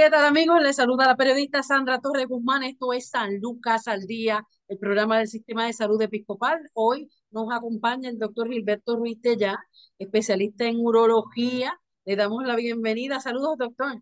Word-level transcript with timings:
¿Qué 0.00 0.10
tal 0.10 0.26
amigos? 0.26 0.62
Les 0.62 0.76
saluda 0.76 1.06
la 1.06 1.16
periodista 1.16 1.60
Sandra 1.64 1.98
Torres 1.98 2.28
Guzmán. 2.28 2.62
Esto 2.62 2.92
es 2.92 3.10
San 3.10 3.40
Lucas 3.40 3.88
al 3.88 4.06
Día, 4.06 4.46
el 4.68 4.78
programa 4.78 5.18
del 5.18 5.26
Sistema 5.26 5.66
de 5.66 5.72
Salud 5.72 6.00
Episcopal. 6.00 6.60
Hoy 6.72 7.10
nos 7.32 7.52
acompaña 7.52 8.08
el 8.08 8.16
doctor 8.16 8.48
Gilberto 8.48 8.94
Ruiz 8.94 9.18
Ya, 9.36 9.58
especialista 9.98 10.66
en 10.66 10.76
urología. 10.78 11.76
Le 12.04 12.14
damos 12.14 12.44
la 12.44 12.54
bienvenida. 12.54 13.18
Saludos, 13.18 13.58
doctor. 13.58 14.00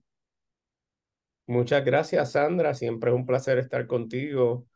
Muchas 1.46 1.82
gracias, 1.82 2.32
Sandra. 2.32 2.74
Siempre 2.74 3.10
es 3.10 3.16
un 3.16 3.24
placer 3.24 3.56
estar 3.56 3.86
contigo 3.86 4.66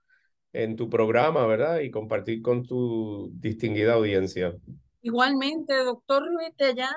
en 0.54 0.74
tu 0.74 0.88
programa, 0.88 1.46
¿verdad? 1.46 1.80
Y 1.80 1.90
compartir 1.90 2.40
con 2.40 2.64
tu 2.64 3.30
distinguida 3.34 3.92
audiencia. 3.92 4.54
Igualmente, 5.02 5.84
doctor 5.84 6.26
Ruiz 6.26 6.54
Ya, 6.74 6.90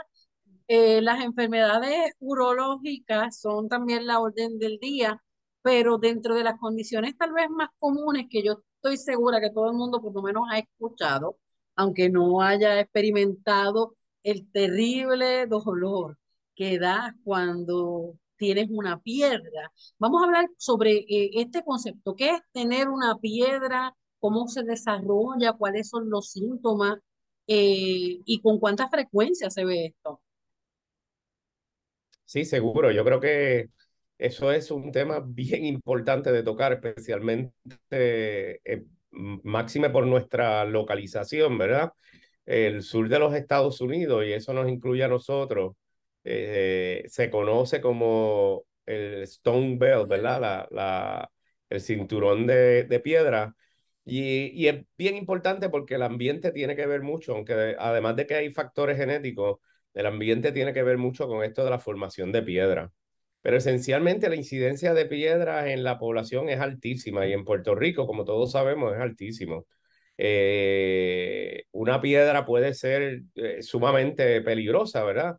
eh, 0.68 1.02
las 1.02 1.24
enfermedades 1.24 2.14
urológicas 2.20 3.40
son 3.40 3.70
también 3.70 4.08
la 4.08 4.20
orden 4.20 4.60
del 4.60 4.80
día, 4.80 5.22
pero 5.62 5.98
dentro 5.98 6.36
de 6.36 6.44
las 6.44 6.60
condiciones 6.60 7.18
tal 7.18 7.34
vez 7.34 7.50
más 7.50 7.70
comunes 7.80 8.28
que 8.30 8.44
yo 8.44 8.64
estoy 8.76 8.98
segura 8.98 9.42
que 9.42 9.50
todo 9.52 9.70
el 9.70 9.78
mundo 9.78 10.02
por 10.02 10.14
lo 10.14 10.22
menos 10.22 10.44
ha 10.52 10.60
escuchado, 10.60 11.38
aunque 11.76 12.10
no 12.10 12.42
haya 12.42 12.80
experimentado 12.80 13.96
el 14.24 14.50
terrible 14.52 15.48
dolor 15.48 16.18
que 16.56 16.80
da 16.80 17.16
cuando 17.24 18.16
tienes 18.38 18.68
una 18.70 19.00
piedra. 19.02 19.72
Vamos 20.00 20.22
a 20.22 20.26
hablar 20.26 20.50
sobre 20.58 20.92
eh, 21.10 21.32
este 21.36 21.64
concepto, 21.64 22.16
¿qué 22.16 22.32
es 22.32 22.42
tener 22.52 22.90
una 22.90 23.18
piedra? 23.18 23.96
¿Cómo 24.20 24.48
se 24.48 24.64
desarrolla? 24.64 25.54
¿Cuáles 25.54 25.90
son 25.90 26.10
los 26.10 26.32
síntomas? 26.32 27.00
Eh, 27.48 28.22
¿Y 28.26 28.42
con 28.42 28.60
cuánta 28.60 28.90
frecuencia 28.90 29.50
se 29.50 29.66
ve 29.66 29.86
esto? 29.88 30.22
Sí, 32.34 32.46
seguro. 32.46 32.90
Yo 32.92 33.06
creo 33.06 33.20
que 33.20 33.70
eso 34.18 34.52
es 34.52 34.72
un 34.72 34.92
tema 34.92 35.20
bien 35.24 35.66
importante 35.66 36.32
de 36.32 36.42
tocar, 36.42 36.74
especialmente 36.74 37.54
eh, 37.86 38.86
máxime 39.12 39.92
por 39.92 40.08
nuestra 40.08 40.66
localización, 40.66 41.60
¿verdad? 41.60 41.92
El 42.46 42.82
sur 42.82 43.08
de 43.08 43.20
los 43.20 43.36
Estados 43.36 43.82
Unidos, 43.82 44.26
y 44.26 44.34
eso 44.34 44.52
nos 44.54 44.68
incluye 44.68 45.04
a 45.04 45.08
nosotros, 45.08 45.76
eh, 46.24 47.04
se 47.08 47.30
conoce 47.30 47.80
como 47.82 48.64
el 48.88 49.22
Stone 49.24 49.78
Belt, 49.78 50.08
¿verdad? 50.08 50.42
La, 50.42 50.68
la, 50.72 51.32
el 51.70 51.82
cinturón 51.82 52.48
de, 52.48 52.86
de 52.86 53.00
piedra. 53.00 53.56
Y, 54.06 54.48
y, 54.60 54.68
es 54.70 54.84
bien 54.98 55.16
importante 55.18 55.70
porque 55.70 55.96
el 55.96 56.02
ambiente 56.04 56.52
tiene 56.52 56.76
que 56.76 56.86
ver 56.88 57.02
mucho, 57.04 57.34
aunque 57.36 57.76
además 57.80 58.16
de 58.16 58.26
que 58.28 58.36
hay 58.36 58.52
factores 58.52 58.98
genéticos, 58.98 59.60
el 59.94 60.06
ambiente 60.06 60.52
tiene 60.52 60.74
que 60.74 60.84
ver 60.84 60.98
mucho 60.98 61.28
con 61.28 61.44
esto 61.44 61.64
de 61.64 61.70
la 61.72 61.80
formación 61.80 62.32
de 62.32 62.44
piedra. 62.44 62.92
Pero 63.42 63.58
esencialmente 63.58 64.30
la 64.30 64.36
incidencia 64.36 64.94
de 64.94 65.06
piedras 65.06 65.68
en 65.68 65.84
la 65.84 66.00
población 66.00 66.50
es 66.50 66.60
altísima 66.62 67.28
y 67.28 67.34
en 67.34 67.46
Puerto 67.46 67.76
Rico, 67.76 68.08
como 68.08 68.26
todos 68.26 68.52
sabemos, 68.54 68.94
es 68.96 69.02
altísimo. 69.02 69.68
Eh, 70.18 71.66
una 71.72 72.02
piedra 72.02 72.46
puede 72.46 72.74
ser 72.74 73.24
eh, 73.36 73.62
sumamente 73.64 74.42
peligrosa, 74.42 75.04
¿verdad? 75.04 75.38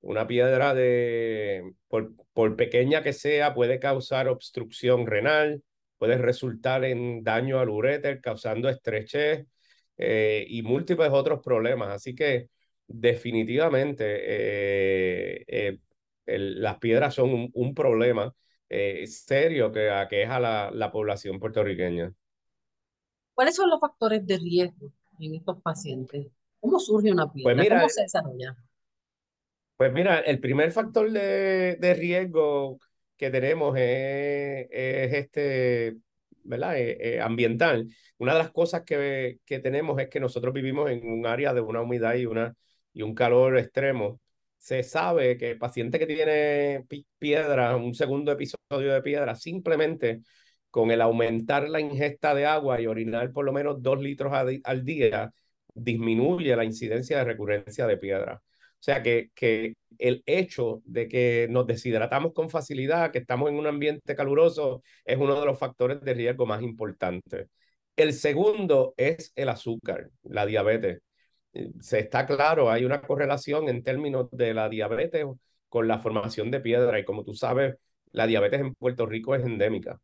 Una 0.00 0.26
piedra 0.26 0.74
de, 0.74 1.72
por, 1.88 2.12
por, 2.32 2.56
pequeña 2.56 3.02
que 3.02 3.12
sea, 3.12 3.54
puede 3.54 3.80
causar 3.80 4.28
obstrucción 4.28 5.06
renal, 5.06 5.62
puede 5.98 6.16
resultar 6.18 6.84
en 6.84 7.22
daño 7.24 7.58
al 7.60 7.68
uréter, 7.70 8.20
causando 8.20 8.68
estrechez 8.68 9.46
eh, 9.98 10.46
y 10.48 10.62
múltiples 10.62 11.10
otros 11.12 11.40
problemas. 11.44 11.90
Así 11.90 12.14
que 12.14 12.48
definitivamente 12.90 14.04
eh, 14.06 15.44
eh, 15.46 15.78
las 16.26 16.78
piedras 16.78 17.14
son 17.14 17.50
un, 17.52 17.74
problema 17.74 18.34
eh, 18.68 19.06
serio 19.06 19.72
que 19.72 19.90
aqueja 19.90 20.36
a 20.36 20.40
la, 20.40 20.70
la 20.72 20.90
población 20.90 21.38
puertorriqueña. 21.38 22.12
¿Cuáles 23.34 23.56
son 23.56 23.70
los 23.70 23.80
factores 23.80 24.26
de 24.26 24.38
riesgo 24.38 24.92
en 25.18 25.36
estos 25.36 25.62
pacientes? 25.62 26.26
¿Cómo 26.58 26.78
surge 26.78 27.10
una 27.10 27.32
piedra? 27.32 27.54
Pues 27.54 27.68
¿Cómo 27.68 27.88
se 27.88 28.02
desarrolla? 28.02 28.56
Pues 29.76 29.92
mira, 29.92 30.18
el 30.20 30.40
primer 30.40 30.72
factor 30.72 31.10
de, 31.10 31.76
de 31.80 31.94
riesgo 31.94 32.78
que 33.16 33.30
tenemos 33.30 33.76
es, 33.78 34.68
es 34.70 35.14
este, 35.14 35.96
¿verdad? 36.42 36.76
ambiental. 37.22 37.88
Una 38.18 38.34
de 38.34 38.40
las 38.40 38.50
cosas 38.50 38.82
que, 38.82 39.38
que 39.46 39.58
tenemos 39.58 39.98
es 40.00 40.08
que 40.08 40.20
nosotros 40.20 40.52
vivimos 40.52 40.90
en 40.90 41.10
un 41.10 41.24
área 41.24 41.54
de 41.54 41.62
una 41.62 41.80
humedad 41.80 42.14
y 42.14 42.26
una 42.26 42.54
y 43.00 43.02
un 43.02 43.14
calor 43.14 43.58
extremo, 43.58 44.20
se 44.58 44.82
sabe 44.82 45.38
que 45.38 45.52
el 45.52 45.58
paciente 45.58 45.98
que 45.98 46.06
tiene 46.06 46.84
piedra, 47.18 47.76
un 47.76 47.94
segundo 47.94 48.32
episodio 48.32 48.92
de 48.92 49.02
piedra, 49.02 49.34
simplemente 49.34 50.22
con 50.70 50.90
el 50.90 51.00
aumentar 51.00 51.68
la 51.68 51.80
ingesta 51.80 52.34
de 52.34 52.46
agua 52.46 52.80
y 52.80 52.86
orinar 52.86 53.32
por 53.32 53.44
lo 53.46 53.52
menos 53.52 53.82
dos 53.82 54.00
litros 54.00 54.32
al 54.64 54.84
día, 54.84 55.32
disminuye 55.74 56.54
la 56.56 56.64
incidencia 56.64 57.18
de 57.18 57.24
recurrencia 57.24 57.86
de 57.86 57.96
piedra. 57.96 58.42
O 58.44 58.82
sea 58.82 59.02
que, 59.02 59.30
que 59.34 59.74
el 59.98 60.22
hecho 60.26 60.82
de 60.84 61.08
que 61.08 61.46
nos 61.50 61.66
deshidratamos 61.66 62.32
con 62.34 62.50
facilidad, 62.50 63.12
que 63.12 63.18
estamos 63.18 63.50
en 63.50 63.56
un 63.58 63.66
ambiente 63.66 64.14
caluroso, 64.16 64.82
es 65.04 65.18
uno 65.18 65.38
de 65.40 65.46
los 65.46 65.58
factores 65.58 66.00
de 66.02 66.14
riesgo 66.14 66.46
más 66.46 66.62
importantes. 66.62 67.48
El 67.96 68.12
segundo 68.14 68.94
es 68.96 69.32
el 69.36 69.48
azúcar, 69.48 70.10
la 70.22 70.46
diabetes 70.46 71.00
se 71.80 71.98
está 72.00 72.26
claro, 72.26 72.70
hay 72.70 72.84
una 72.84 73.00
correlación 73.02 73.68
en 73.68 73.82
términos 73.82 74.28
de 74.32 74.54
la 74.54 74.68
diabetes 74.68 75.26
con 75.68 75.88
la 75.88 75.98
formación 75.98 76.50
de 76.50 76.60
piedra 76.60 76.98
y 76.98 77.04
como 77.04 77.24
tú 77.24 77.34
sabes, 77.34 77.76
la 78.12 78.26
diabetes 78.26 78.60
en 78.60 78.74
Puerto 78.74 79.06
Rico 79.06 79.34
es 79.34 79.44
endémica. 79.44 80.00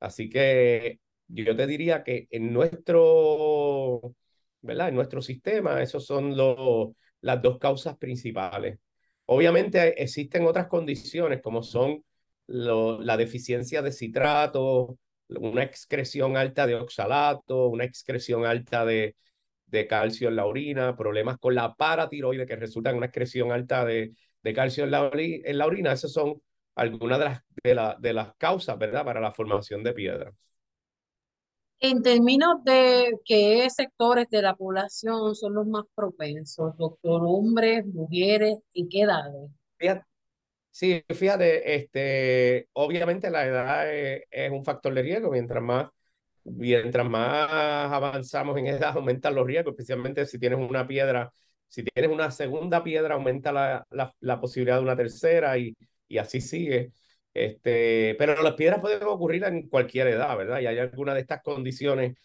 Así 0.00 0.28
que 0.30 1.00
yo 1.28 1.56
te 1.56 1.66
diría 1.66 2.04
que 2.04 2.28
en 2.30 2.52
nuestro, 2.52 4.14
¿verdad? 4.60 4.88
En 4.88 4.94
nuestro 4.94 5.22
sistema, 5.22 5.82
esas 5.82 6.04
son 6.04 6.36
los, 6.36 6.90
las 7.20 7.42
dos 7.42 7.58
causas 7.58 7.96
principales. 7.98 8.78
Obviamente 9.26 10.02
existen 10.02 10.46
otras 10.46 10.68
condiciones 10.68 11.40
como 11.42 11.62
son 11.62 12.04
la 12.46 13.16
deficiencia 13.16 13.82
de 13.82 13.92
citrato, 13.92 14.98
una 15.28 15.64
excreción 15.64 16.36
alta 16.36 16.66
de 16.66 16.76
oxalato, 16.76 17.68
una 17.68 17.84
excreción 17.84 18.44
alta 18.46 18.84
de, 18.84 19.16
de 19.66 19.86
calcio 19.86 20.28
en 20.28 20.36
la 20.36 20.46
orina, 20.46 20.96
problemas 20.96 21.38
con 21.38 21.54
la 21.54 21.74
paratiroide 21.74 22.46
que 22.46 22.56
resultan 22.56 22.92
en 22.92 22.98
una 22.98 23.06
excreción 23.06 23.52
alta 23.52 23.84
de, 23.84 24.12
de 24.42 24.54
calcio 24.54 24.84
en 24.84 24.90
la, 24.90 25.10
en 25.12 25.58
la, 25.58 25.66
orina. 25.66 25.92
Esas 25.92 26.12
son 26.12 26.40
algunas 26.74 27.18
de 27.18 27.24
las, 27.24 27.42
de, 27.62 27.74
la, 27.74 27.96
de 27.98 28.12
las 28.12 28.34
causas, 28.36 28.78
¿verdad?, 28.78 29.04
para 29.04 29.20
la 29.20 29.32
formación 29.32 29.82
de 29.82 29.92
piedras. 29.92 30.34
En 31.78 32.02
términos 32.02 32.64
de 32.64 33.18
qué 33.24 33.68
sectores 33.68 34.30
de 34.30 34.40
la 34.40 34.54
población 34.54 35.34
son 35.34 35.54
los 35.54 35.66
más 35.66 35.84
propensos, 35.94 36.74
doctor, 36.78 37.22
hombres, 37.26 37.84
mujeres, 37.84 38.58
¿en 38.72 38.88
qué 38.88 39.02
edades? 39.02 39.50
sí, 40.70 41.04
fíjate, 41.08 41.74
este, 41.74 42.68
obviamente 42.72 43.30
la 43.30 43.46
edad 43.46 43.92
es, 43.92 44.22
es, 44.30 44.50
un 44.50 44.64
factor 44.64 44.94
de 44.94 45.02
riesgo, 45.02 45.30
mientras 45.30 45.62
más 45.62 45.90
mientras 46.46 47.08
más 47.08 47.92
avanzamos 47.92 48.56
en 48.58 48.66
edad, 48.68 48.92
aumentan 48.96 49.34
los 49.34 49.46
riesgos, 49.46 49.72
especialmente 49.72 50.26
si 50.26 50.38
tienes 50.38 50.58
una 50.58 50.86
piedra, 50.86 51.32
si 51.68 51.82
tienes 51.84 52.10
una 52.10 52.30
segunda 52.30 52.82
piedra, 52.84 53.14
aumenta 53.14 53.52
la, 53.52 53.86
la, 54.20 54.40
posibilidad 54.40 54.76
de 54.76 54.82
una 54.82 54.96
tercera 54.96 55.58
y, 55.58 55.76
y 56.08 56.18
así 56.18 56.40
sigue. 56.40 56.92
Este, 57.34 58.14
pero 58.18 58.42
las 58.42 58.54
piedras 58.54 58.80
pueden 58.80 59.02
ocurrir 59.04 59.44
en 59.44 59.68
cualquier 59.68 60.08
edad, 60.08 60.36
¿verdad? 60.36 60.60
Y 60.60 60.66
hay 60.66 60.78
algunas 60.78 61.14
de 61.14 61.20
estas 61.22 61.42
condiciones 61.42 62.16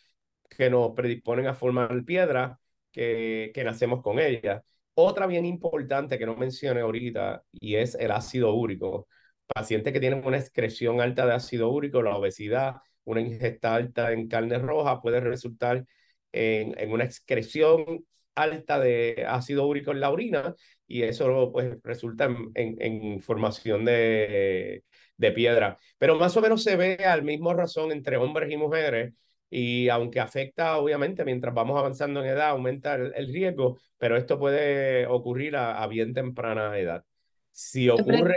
que 0.50 0.70
nos 0.70 0.94
predisponen 0.94 1.48
a 1.48 1.54
formar 1.54 2.04
piedras 2.06 2.58
que, 2.92 3.52
que 3.54 3.64
nacemos 3.64 4.02
con 4.02 4.20
ellas. 4.20 4.64
Otra 4.94 5.28
bien 5.28 5.46
importante 5.46 6.18
que 6.18 6.26
no 6.26 6.36
mencioné 6.36 6.82
ahorita 6.82 7.44
y 7.52 7.76
es 7.76 7.96
el 7.96 8.12
ácido 8.12 8.54
úrico. 8.54 9.08
Pacientes 9.48 9.92
que 9.94 10.00
tienen 10.00 10.26
una 10.26 10.38
excreción 10.38 11.02
alta 11.02 11.26
de 11.26 11.34
ácido 11.34 11.70
úrico, 11.70 12.02
la 12.02 12.16
obesidad, 12.16 12.76
una 13.06 13.22
ingesta 13.22 13.76
alta 13.76 14.12
en 14.12 14.28
carne 14.28 14.58
roja 14.60 15.02
puede 15.02 15.20
resultar 15.20 15.86
en, 16.32 16.76
en 16.80 16.92
una 16.92 17.04
excreción 17.06 18.06
alta 18.36 18.80
de 18.80 19.26
ácido 19.28 19.68
úrico 19.68 19.92
en 19.92 20.00
la 20.00 20.10
orina 20.12 20.56
y 20.88 21.04
eso 21.04 21.52
pues 21.52 21.78
resulta 21.84 22.26
en, 22.26 22.76
en, 22.80 23.22
formación 23.22 23.86
de, 23.86 24.84
de 25.18 25.32
piedra. 25.32 25.78
Pero 25.98 26.16
más 26.18 26.36
o 26.38 26.42
menos 26.42 26.64
se 26.64 26.76
ve 26.76 26.96
al 27.06 27.24
mismo 27.24 27.54
razón 27.54 27.92
entre 27.92 28.18
hombres 28.18 28.52
y 28.52 28.58
mujeres 28.58 29.14
y 29.50 29.90
aunque 29.90 30.20
afecta, 30.22 30.78
obviamente, 30.78 31.26
mientras 31.26 31.54
vamos 31.54 31.78
avanzando 31.78 32.24
en 32.24 32.30
edad, 32.30 32.50
aumenta 32.52 32.96
el, 32.96 33.28
riesgo, 33.34 33.80
pero 33.98 34.16
esto 34.18 34.40
puede 34.40 35.06
ocurrir 35.08 35.58
a, 35.58 35.86
bien 35.88 36.14
temprana 36.14 36.78
edad. 36.80 37.04
Si 37.52 37.90
ocurre 37.90 38.36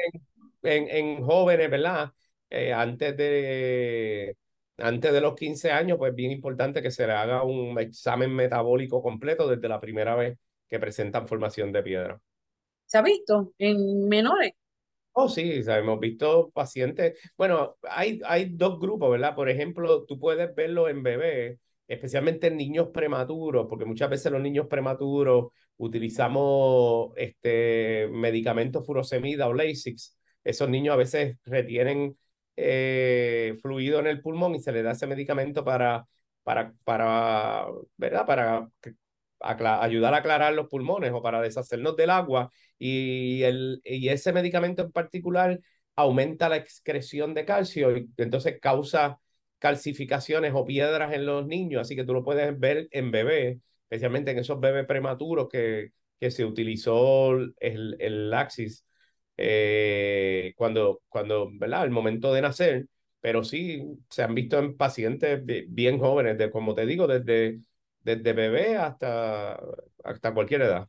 en, 0.62 0.88
en 0.88 1.22
jóvenes, 1.22 1.70
¿verdad? 1.70 2.12
Eh, 2.50 2.72
antes, 2.72 3.16
de, 3.16 4.36
antes 4.78 5.12
de 5.12 5.20
los 5.20 5.34
15 5.34 5.70
años, 5.70 5.98
pues 5.98 6.14
bien 6.14 6.30
importante 6.30 6.82
que 6.82 6.90
se 6.90 7.06
le 7.06 7.12
haga 7.12 7.42
un 7.44 7.78
examen 7.78 8.34
metabólico 8.34 9.02
completo 9.02 9.48
desde 9.48 9.68
la 9.68 9.80
primera 9.80 10.14
vez 10.16 10.38
que 10.68 10.78
presentan 10.78 11.28
formación 11.28 11.72
de 11.72 11.82
piedra. 11.82 12.20
¿Se 12.86 12.98
ha 12.98 13.02
visto 13.02 13.52
en 13.58 14.08
menores? 14.08 14.52
Oh, 15.12 15.28
sí, 15.28 15.62
hemos 15.64 16.00
visto 16.00 16.50
pacientes. 16.50 17.16
Bueno, 17.36 17.76
hay, 17.82 18.20
hay 18.24 18.46
dos 18.50 18.80
grupos, 18.80 19.10
¿verdad? 19.12 19.34
Por 19.36 19.48
ejemplo, 19.48 20.04
tú 20.04 20.18
puedes 20.18 20.52
verlo 20.56 20.88
en 20.88 21.04
bebés, 21.04 21.60
especialmente 21.86 22.48
en 22.48 22.56
niños 22.56 22.88
prematuros, 22.92 23.66
porque 23.68 23.84
muchas 23.84 24.10
veces 24.10 24.32
los 24.32 24.42
niños 24.42 24.66
prematuros 24.66 25.52
utilizamos 25.76 27.12
este, 27.16 28.08
medicamentos 28.10 28.84
furosemida 28.84 29.46
o 29.46 29.54
Lasix. 29.54 30.18
Esos 30.42 30.68
niños 30.68 30.94
a 30.94 30.96
veces 30.96 31.38
retienen 31.44 32.16
eh, 32.56 33.56
fluido 33.62 34.00
en 34.00 34.06
el 34.06 34.20
pulmón 34.22 34.54
y 34.54 34.60
se 34.60 34.72
le 34.72 34.82
da 34.82 34.92
ese 34.92 35.06
medicamento 35.06 35.64
para, 35.64 36.06
para, 36.42 36.72
para, 36.84 37.66
¿verdad? 37.96 38.26
Para 38.26 38.68
ayudar 39.40 40.14
a 40.14 40.18
aclarar 40.18 40.54
los 40.54 40.68
pulmones 40.68 41.12
o 41.12 41.22
para 41.22 41.40
deshacernos 41.40 41.96
del 41.96 42.10
agua. 42.10 42.50
Y, 42.78 43.42
el, 43.42 43.80
y 43.84 44.08
ese 44.08 44.32
medicamento 44.32 44.82
en 44.82 44.92
particular 44.92 45.60
aumenta 45.96 46.48
la 46.48 46.56
excreción 46.56 47.34
de 47.34 47.44
calcio 47.44 47.96
y 47.96 48.10
entonces 48.16 48.58
causa 48.60 49.18
calcificaciones 49.58 50.52
o 50.54 50.64
piedras 50.64 51.12
en 51.12 51.26
los 51.26 51.46
niños. 51.46 51.82
Así 51.82 51.96
que 51.96 52.04
tú 52.04 52.14
lo 52.14 52.24
puedes 52.24 52.58
ver 52.58 52.88
en 52.90 53.10
bebés, 53.10 53.58
especialmente 53.84 54.30
en 54.30 54.38
esos 54.38 54.60
bebés 54.60 54.86
prematuros 54.86 55.48
que, 55.48 55.92
que 56.20 56.30
se 56.30 56.44
utilizó 56.44 57.32
el, 57.32 57.96
el 58.00 58.30
laxis 58.30 58.84
eh, 59.36 60.54
cuando, 60.56 61.02
cuando, 61.08 61.50
¿verdad? 61.52 61.84
El 61.84 61.90
momento 61.90 62.32
de 62.32 62.42
nacer, 62.42 62.86
pero 63.20 63.44
sí 63.44 63.82
se 64.10 64.22
han 64.22 64.34
visto 64.34 64.58
en 64.58 64.76
pacientes 64.76 65.42
bien 65.68 65.98
jóvenes, 65.98 66.38
de, 66.38 66.50
como 66.50 66.74
te 66.74 66.86
digo, 66.86 67.06
desde, 67.06 67.60
desde 68.02 68.32
bebé 68.32 68.76
hasta, 68.76 69.58
hasta 70.04 70.34
cualquier 70.34 70.62
edad. 70.62 70.88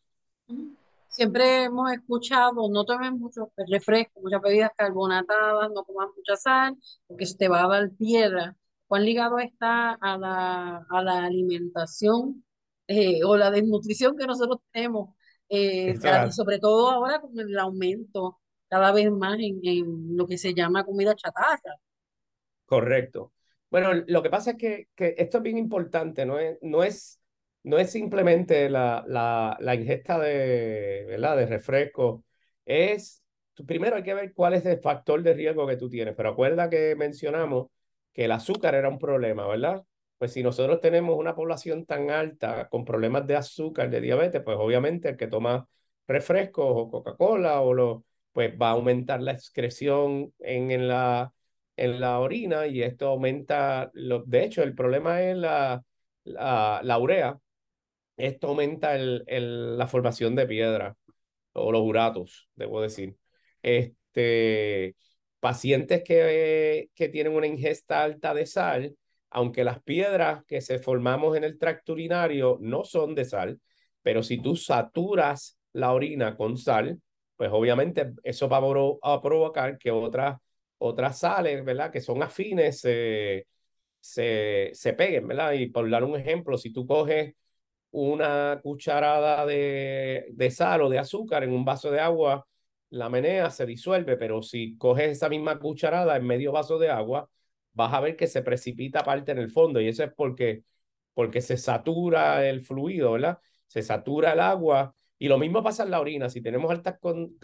Siempre 1.08 1.64
hemos 1.64 1.92
escuchado, 1.94 2.68
no 2.70 2.84
tomen 2.84 3.18
mucho 3.18 3.50
refresco, 3.70 4.20
muchas 4.20 4.42
bebidas 4.42 4.72
carbonatadas, 4.76 5.72
no 5.72 5.86
comas 5.86 6.10
mucha 6.16 6.36
sal, 6.36 6.76
porque 7.08 7.26
se 7.26 7.38
te 7.38 7.48
va 7.48 7.64
a 7.64 7.68
dar 7.70 7.90
piedra. 7.92 8.56
¿Cuán 8.88 9.06
ligado 9.06 9.40
está 9.40 9.94
a 9.94 10.18
la, 10.18 10.86
a 10.90 11.02
la 11.02 11.26
alimentación 11.26 12.44
eh, 12.88 13.24
o 13.24 13.38
la 13.38 13.50
desnutrición 13.50 14.18
que 14.18 14.28
nosotros 14.28 14.60
tenemos 14.72 15.16
eh, 15.50 15.96
sobre 16.32 16.60
todo 16.60 16.90
ahora 16.90 17.22
con 17.22 17.40
el 17.40 17.58
aumento 17.60 18.40
cada 18.68 18.92
vez 18.92 19.12
más 19.12 19.38
en, 19.40 19.60
en, 19.64 20.18
lo 20.18 20.26
que 20.28 20.38
se 20.38 20.54
llama 20.54 20.84
comida 20.84 21.16
chatarra. 21.16 21.76
Correcto. 22.66 23.34
Bueno, 23.70 23.94
lo 24.08 24.24
que 24.24 24.30
pasa 24.30 24.52
es 24.52 24.58
que, 24.58 24.88
que 24.96 25.16
esto 25.18 25.38
es 25.38 25.44
bien 25.44 25.58
importante, 25.58 26.26
no 26.26 26.40
es, 26.40 26.58
no 26.62 26.84
es, 26.84 27.20
no 27.64 27.78
es 27.78 27.92
simplemente 27.92 28.70
la, 28.70 29.04
la, 29.08 29.58
la 29.60 29.76
ingesta 29.76 30.20
de, 30.20 31.06
¿verdad? 31.08 31.38
de 31.38 31.46
refresco, 31.46 32.24
es, 32.66 33.24
primero 33.68 33.98
hay 33.98 34.04
que 34.04 34.14
ver 34.14 34.34
cuál 34.34 34.54
es 34.54 34.66
el 34.66 34.80
factor 34.80 35.22
de 35.24 35.34
riesgo 35.34 35.68
que 35.68 35.78
tú 35.78 35.90
tienes, 35.90 36.16
pero 36.16 36.30
acuerda 36.30 36.70
que 36.70 36.96
mencionamos 36.96 37.68
que 38.14 38.26
el 38.26 38.32
azúcar 38.32 38.76
era 38.76 38.90
un 38.90 39.00
problema, 39.00 39.48
¿verdad? 39.48 39.84
Pues 40.18 40.34
si 40.34 40.44
nosotros 40.44 40.82
tenemos 40.82 41.18
una 41.18 41.36
población 41.36 41.86
tan 41.86 42.10
alta 42.10 42.68
con 42.70 42.86
problemas 42.86 43.28
de 43.28 43.36
azúcar, 43.36 43.90
de 43.90 44.02
diabetes, 44.02 44.42
pues 44.44 44.58
obviamente 44.60 45.10
el 45.10 45.18
que 45.18 45.28
toma 45.28 45.68
refrescos 46.08 46.66
o 46.70 46.90
Coca-Cola 46.90 47.62
o 47.62 47.74
lo, 47.74 48.06
pues 48.32 48.54
va 48.60 48.70
a 48.70 48.72
aumentar 48.74 49.22
la 49.22 49.32
excreción 49.34 50.34
en, 50.40 50.72
en, 50.72 50.88
la, 50.88 51.34
en 51.76 52.00
la 52.00 52.20
orina 52.20 52.68
y 52.68 52.82
esto 52.84 53.08
aumenta, 53.08 53.92
lo, 53.94 54.24
de 54.26 54.44
hecho 54.46 54.64
el 54.64 54.76
problema 54.76 55.22
es 55.22 55.36
la, 55.38 55.84
la, 56.24 56.80
la 56.84 56.98
urea, 57.00 57.38
esto 58.18 58.48
aumenta 58.50 58.96
el, 58.96 59.24
el, 59.28 59.78
la 59.78 59.88
formación 59.88 60.36
de 60.36 60.48
piedra 60.48 60.96
o 61.54 61.72
los 61.72 61.82
uratos, 61.82 62.50
debo 62.56 62.82
decir. 62.82 63.18
Este, 63.62 64.96
pacientes 65.40 66.04
que, 66.04 66.90
que 66.96 67.10
tienen 67.10 67.34
una 67.34 67.48
ingesta 67.48 68.04
alta 68.04 68.34
de 68.34 68.46
sal, 68.46 68.98
aunque 69.36 69.66
las 69.66 69.82
piedras 69.84 70.46
que 70.46 70.62
se 70.62 70.80
formamos 70.80 71.36
en 71.36 71.44
el 71.44 71.60
tracto 71.60 71.92
urinario 71.94 72.58
no 72.62 72.86
son 72.86 73.16
de 73.16 73.26
sal, 73.26 73.60
pero 74.02 74.24
si 74.24 74.38
tú 74.42 74.56
saturas 74.56 75.60
la 75.74 75.92
orina 75.94 76.38
con 76.38 76.58
sal, 76.58 77.02
pues 77.36 77.50
obviamente 77.52 78.14
eso 78.24 78.48
va 78.48 78.58
a 79.04 79.22
provocar 79.22 79.78
que 79.78 79.92
otras, 79.92 80.40
otras 80.78 81.20
sales, 81.20 81.66
¿verdad? 81.66 81.92
Que 81.92 82.00
son 82.00 82.24
afines, 82.24 82.80
se, 82.80 83.46
se, 84.00 84.72
se 84.74 84.94
peguen, 84.94 85.28
¿verdad? 85.28 85.54
Y 85.54 85.68
por 85.68 85.90
dar 85.90 86.04
un 86.06 86.16
ejemplo, 86.16 86.58
si 86.58 86.72
tú 86.72 86.88
coges 86.88 87.36
una 87.92 88.60
cucharada 88.64 89.46
de, 89.46 90.28
de 90.32 90.52
sal 90.52 90.82
o 90.84 90.90
de 90.90 91.00
azúcar 91.00 91.44
en 91.44 91.52
un 91.54 91.66
vaso 91.66 91.92
de 91.92 92.00
agua, 92.00 92.46
la 92.90 93.10
menea 93.10 93.50
se 93.52 93.66
disuelve, 93.66 94.18
pero 94.18 94.42
si 94.42 94.78
coges 94.78 95.12
esa 95.12 95.30
misma 95.30 95.60
cucharada 95.60 96.16
en 96.18 96.26
medio 96.26 96.52
vaso 96.54 96.78
de 96.80 96.90
agua, 96.90 97.30
vas 97.76 97.94
a 97.94 98.00
ver 98.02 98.16
que 98.16 98.28
se 98.28 98.42
precipita 98.42 99.04
parte 99.04 99.32
en 99.32 99.40
el 99.40 99.52
fondo 99.52 99.82
y 99.82 99.88
eso 99.90 100.04
es 100.04 100.12
porque, 100.16 100.64
porque 101.14 101.42
se 101.42 101.58
satura 101.58 102.48
el 102.48 102.64
fluido, 102.66 103.14
¿verdad? 103.14 103.40
Se 103.68 103.82
satura 103.84 104.34
el 104.34 104.40
agua 104.40 104.96
y 105.20 105.28
lo 105.28 105.38
mismo 105.38 105.64
pasa 105.64 105.84
en 105.84 105.92
la 105.92 106.00
orina. 106.02 106.30
Si 106.30 106.42
tenemos 106.42 106.72
altas 106.72 106.98
con, 107.00 107.38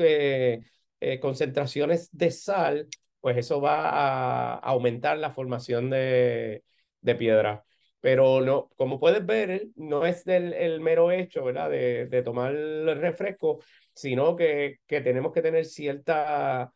eh, 1.00 1.20
concentraciones 1.20 2.10
de 2.12 2.32
sal, 2.32 2.88
pues 3.20 3.38
eso 3.38 3.62
va 3.62 3.90
a 3.90 4.56
aumentar 4.56 5.18
la 5.18 5.32
formación 5.32 5.90
de, 5.90 6.64
de 7.02 7.16
piedra. 7.16 7.64
Pero 8.00 8.42
no, 8.42 8.70
como 8.78 9.00
puedes 9.00 9.26
ver, 9.26 9.68
no 9.76 10.06
es 10.06 10.24
del, 10.26 10.54
el 10.54 10.80
mero 10.82 11.12
hecho, 11.12 11.44
¿verdad? 11.44 11.70
De, 11.70 12.08
de 12.08 12.24
tomar 12.24 12.54
el 12.56 12.98
refresco, 13.00 13.60
sino 13.94 14.36
que, 14.36 14.80
que 14.88 15.02
tenemos 15.02 15.32
que 15.34 15.42
tener 15.44 15.66
cierta 15.66 16.74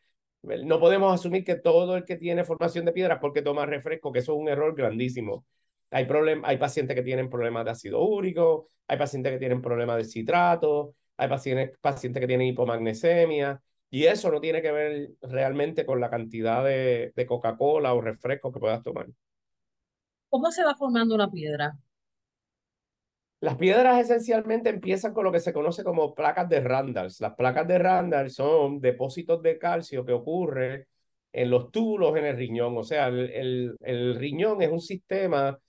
no 0.65 0.79
podemos 0.79 1.13
asumir 1.13 1.43
que 1.43 1.55
todo 1.55 1.95
el 1.97 2.05
que 2.05 2.15
tiene 2.17 2.43
formación 2.43 2.85
de 2.85 2.91
piedra 2.93 3.19
porque 3.19 3.41
toma 3.41 3.65
refresco, 3.65 4.11
que 4.11 4.19
eso 4.19 4.33
es 4.33 4.39
un 4.39 4.49
error 4.49 4.75
grandísimo. 4.75 5.45
Hay, 5.91 6.07
hay 6.43 6.57
pacientes 6.57 6.95
que 6.95 7.03
tienen 7.03 7.29
problemas 7.29 7.65
de 7.65 7.71
ácido 7.71 8.01
úrico, 8.03 8.69
hay 8.87 8.97
pacientes 8.97 9.31
que 9.31 9.39
tienen 9.39 9.61
problemas 9.61 9.97
de 9.97 10.05
citrato, 10.05 10.95
hay 11.17 11.29
pacientes, 11.29 11.77
pacientes 11.79 12.21
que 12.21 12.27
tienen 12.27 12.47
hipomagnesemia, 12.47 13.61
y 13.89 14.05
eso 14.05 14.31
no 14.31 14.41
tiene 14.41 14.61
que 14.61 14.71
ver 14.71 15.09
realmente 15.21 15.85
con 15.85 16.01
la 16.01 16.09
cantidad 16.09 16.63
de, 16.63 17.13
de 17.15 17.25
Coca-Cola 17.25 17.93
o 17.93 18.01
refresco 18.01 18.51
que 18.51 18.59
puedas 18.59 18.83
tomar. 18.83 19.07
¿Cómo 20.29 20.51
se 20.51 20.63
va 20.63 20.75
formando 20.75 21.15
una 21.15 21.31
piedra? 21.31 21.77
Las 23.45 23.57
piedras 23.57 23.99
esencialmente 23.99 24.71
empiezan 24.71 25.13
con 25.13 25.23
lo 25.23 25.31
que 25.31 25.39
se 25.39 25.53
conoce 25.53 25.83
como 25.83 26.15
placas 26.15 26.49
de 26.49 26.61
Randall. 26.61 27.11
Las 27.19 27.35
placas 27.35 27.67
de 27.67 27.77
Randall 27.77 28.31
son 28.31 28.81
depósitos 28.81 29.39
de 29.43 29.59
calcio 29.59 30.03
que 30.03 30.13
ocurren 30.13 30.87
en 31.31 31.51
los 31.51 31.69
túbulos 31.71 32.17
en 32.17 32.25
el 32.25 32.37
riñón. 32.37 32.75
O 32.75 32.83
sea, 32.83 33.07
el, 33.07 33.77
el, 33.81 34.15
riñón 34.15 34.63
es 34.63 34.71
un 34.71 34.81
sistema 34.81 35.59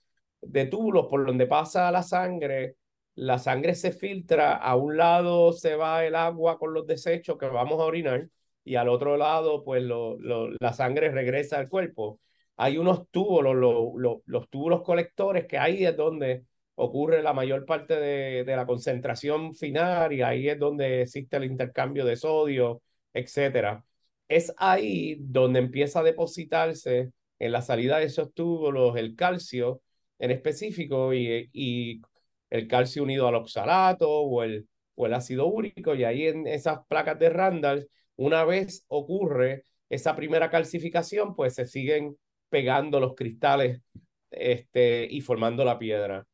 de 0.41 0.65
túbulos 0.65 1.05
por 1.07 1.23
donde 1.23 1.45
pasa 1.45 1.91
la 1.91 2.01
sangre. 2.01 2.77
La 3.13 3.37
sangre 3.37 3.75
se 3.75 3.91
filtra, 3.91 4.55
a 4.55 4.75
un 4.75 4.97
lado 4.97 5.53
se 5.53 5.75
va 5.75 6.03
el 6.03 6.15
agua 6.15 6.57
con 6.57 6.73
los 6.73 6.87
desechos 6.87 7.37
que 7.37 7.45
vamos 7.45 7.79
a 7.79 7.85
orinar 7.85 8.27
y 8.63 8.73
al 8.75 8.89
otro 8.89 9.17
lado, 9.17 9.63
pues 9.63 9.83
lo, 9.83 10.17
la 10.59 10.73
sangre 10.73 11.11
regresa 11.11 11.59
al 11.59 11.69
cuerpo. 11.69 12.19
Hay 12.55 12.79
unos 12.79 13.07
túbulos, 13.11 13.55
los 14.25 14.49
túbulos 14.49 14.81
colectores, 14.81 15.45
que 15.45 15.59
ahí 15.59 15.85
es 15.85 15.95
donde 15.95 16.46
ocurre 16.77 17.23
la 17.23 17.33
mayor 17.33 17.65
parte 17.65 17.99
de, 17.99 18.43
de, 18.45 18.55
la 18.55 18.65
concentración 18.65 19.55
final 19.55 20.13
y 20.13 20.21
ahí 20.21 20.49
es 20.49 20.59
donde 20.59 21.01
existe 21.03 21.37
el 21.37 21.45
intercambio 21.45 22.05
de 22.05 22.15
sodio, 22.15 22.81
etcétera. 23.13 23.83
Es 24.27 24.53
ahí 24.57 25.17
donde 25.19 25.59
empieza 25.59 25.99
a 26.01 26.03
depositarse 26.03 27.11
en 27.39 27.51
la 27.51 27.61
salida 27.61 27.97
de 27.99 28.05
esos 28.05 28.33
túbulos 28.33 28.95
el 28.97 29.15
calcio 29.15 29.81
en 30.19 30.31
específico 30.31 31.13
y, 31.13 31.49
y 31.53 32.01
el 32.49 32.67
calcio 32.67 33.03
unido 33.03 33.27
al 33.27 33.35
oxalato 33.35 34.09
o 34.09 34.43
el, 34.43 34.67
o 34.95 35.05
el 35.05 35.13
ácido 35.13 35.47
úrico 35.47 35.95
y 35.95 36.03
ahí 36.03 36.27
en 36.27 36.47
esas 36.47 36.79
placas 36.87 37.19
de 37.19 37.29
Randall, 37.29 37.89
una 38.15 38.43
vez 38.45 38.85
ocurre 38.87 39.63
esa 39.89 40.15
primera 40.15 40.49
calcificación, 40.49 41.35
pues 41.35 41.55
se 41.55 41.65
siguen 41.67 42.17
pegando 42.49 42.99
los 42.99 43.15
cristales 43.15 43.81
este, 44.31 45.07
y 45.09 45.21
formando 45.21 45.63
la 45.65 45.79
piedra. 45.79 46.25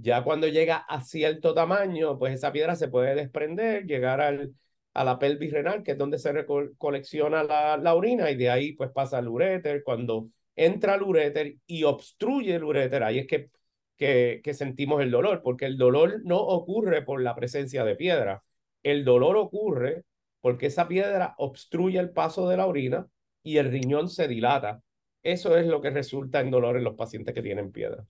Ya 0.00 0.22
cuando 0.22 0.46
llega 0.46 0.76
a 0.76 1.02
cierto 1.02 1.54
tamaño, 1.54 2.18
pues 2.18 2.34
esa 2.34 2.52
piedra 2.52 2.76
se 2.76 2.88
puede 2.88 3.16
desprender, 3.16 3.84
llegar 3.84 4.20
al, 4.20 4.54
a 4.94 5.04
la 5.04 5.18
pelvis 5.18 5.52
renal, 5.52 5.82
que 5.82 5.92
es 5.92 5.98
donde 5.98 6.18
se 6.18 6.32
colecciona 6.78 7.42
la, 7.42 7.76
la, 7.76 7.94
orina, 7.94 8.30
y 8.30 8.36
de 8.36 8.48
ahí 8.50 8.72
pues 8.74 8.90
pasa 8.92 9.18
al 9.18 9.28
uréter. 9.28 9.82
Cuando 9.82 10.30
entra 10.54 10.94
al 10.94 11.02
uréter 11.02 11.56
y 11.66 11.82
obstruye 11.84 12.54
el 12.54 12.64
uréter, 12.64 13.02
ahí 13.02 13.18
es 13.18 13.26
que, 13.26 13.50
que, 13.96 14.40
que 14.44 14.54
sentimos 14.54 15.02
el 15.02 15.10
dolor, 15.10 15.42
porque 15.42 15.66
el 15.66 15.76
dolor 15.76 16.20
no 16.24 16.38
ocurre 16.38 17.02
por 17.02 17.20
la 17.20 17.34
presencia 17.34 17.84
de 17.84 17.96
piedra. 17.96 18.44
El 18.84 19.04
dolor 19.04 19.36
ocurre 19.36 20.04
porque 20.40 20.66
esa 20.66 20.86
piedra 20.88 21.34
obstruye 21.38 21.98
el 21.98 22.10
paso 22.10 22.48
de 22.48 22.56
la 22.56 22.66
orina 22.66 23.08
y 23.42 23.56
el 23.58 23.70
riñón 23.70 24.08
se 24.08 24.28
dilata. 24.28 24.82
Eso 25.22 25.56
es 25.58 25.66
lo 25.66 25.80
que 25.80 25.90
resulta 25.90 26.40
en 26.40 26.50
dolor 26.52 26.76
en 26.76 26.84
los 26.84 26.94
pacientes 26.94 27.34
que 27.34 27.42
tienen 27.42 27.72
piedra. 27.72 28.06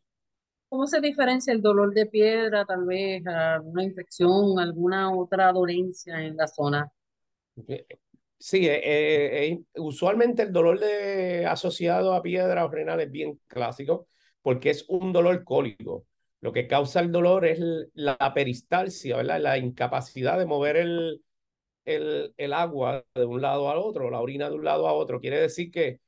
¿Cómo 0.69 0.87
se 0.87 1.01
diferencia 1.01 1.53
el 1.53 1.63
dolor 1.63 1.95
de 1.95 2.07
piedra, 2.07 2.65
tal 2.65 2.85
vez 2.85 3.27
alguna 3.27 3.85
infección, 3.85 4.59
alguna 4.59 5.11
otra 5.15 5.53
dolencia 5.53 6.21
en 6.23 6.37
la 6.37 6.47
zona? 6.47 6.91
Sí, 8.41 8.69
eh, 8.69 8.81
eh, 8.85 9.53
eh, 9.53 9.61
usualmente 9.77 10.43
el 10.43 10.53
dolor 10.53 10.79
de, 10.79 11.45
asociado 11.47 12.15
a 12.15 12.23
piedra 12.23 12.65
o 12.65 12.69
renal 12.71 13.01
es 13.01 13.11
bien 13.11 13.41
clásico 13.49 14.09
porque 14.43 14.71
es 14.71 14.85
un 14.89 15.13
dolor 15.13 15.43
cólico. 15.45 16.07
Lo 16.41 16.53
que 16.53 16.69
causa 16.69 17.01
el 17.01 17.11
dolor 17.11 17.45
es 17.47 17.59
la 17.95 18.17
peristalsia, 18.35 19.17
¿verdad? 19.17 19.41
La 19.41 19.59
incapacidad 19.59 20.39
de 20.39 20.47
mover 20.47 20.77
el, 20.77 21.25
el, 21.85 22.35
el 22.37 22.53
agua 22.53 23.05
de 23.15 23.25
un 23.25 23.43
lado 23.43 23.71
al 23.71 23.79
otro, 23.79 24.11
la 24.11 24.21
orina 24.21 24.49
de 24.51 24.57
un 24.57 24.65
lado 24.65 24.89
a 24.89 24.93
otro. 24.95 25.21
Quiere 25.21 25.41
decir 25.41 25.71
que 25.71 26.01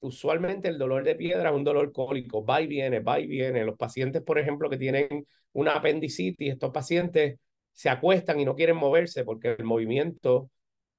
usualmente 0.00 0.68
el 0.68 0.78
dolor 0.78 1.04
de 1.04 1.14
piedra 1.14 1.50
es 1.50 1.56
un 1.56 1.64
dolor 1.64 1.92
cólico, 1.92 2.44
va 2.44 2.60
y 2.62 2.66
viene, 2.66 3.00
va 3.00 3.20
y 3.20 3.26
viene. 3.26 3.64
Los 3.64 3.76
pacientes, 3.76 4.22
por 4.22 4.38
ejemplo, 4.38 4.70
que 4.70 4.76
tienen 4.78 5.26
una 5.52 5.72
apendicitis, 5.76 6.52
estos 6.52 6.70
pacientes 6.70 7.38
se 7.72 7.88
acuestan 7.90 8.40
y 8.40 8.44
no 8.44 8.54
quieren 8.54 8.76
moverse 8.76 9.24
porque 9.24 9.56
el 9.58 9.64
movimiento 9.64 10.50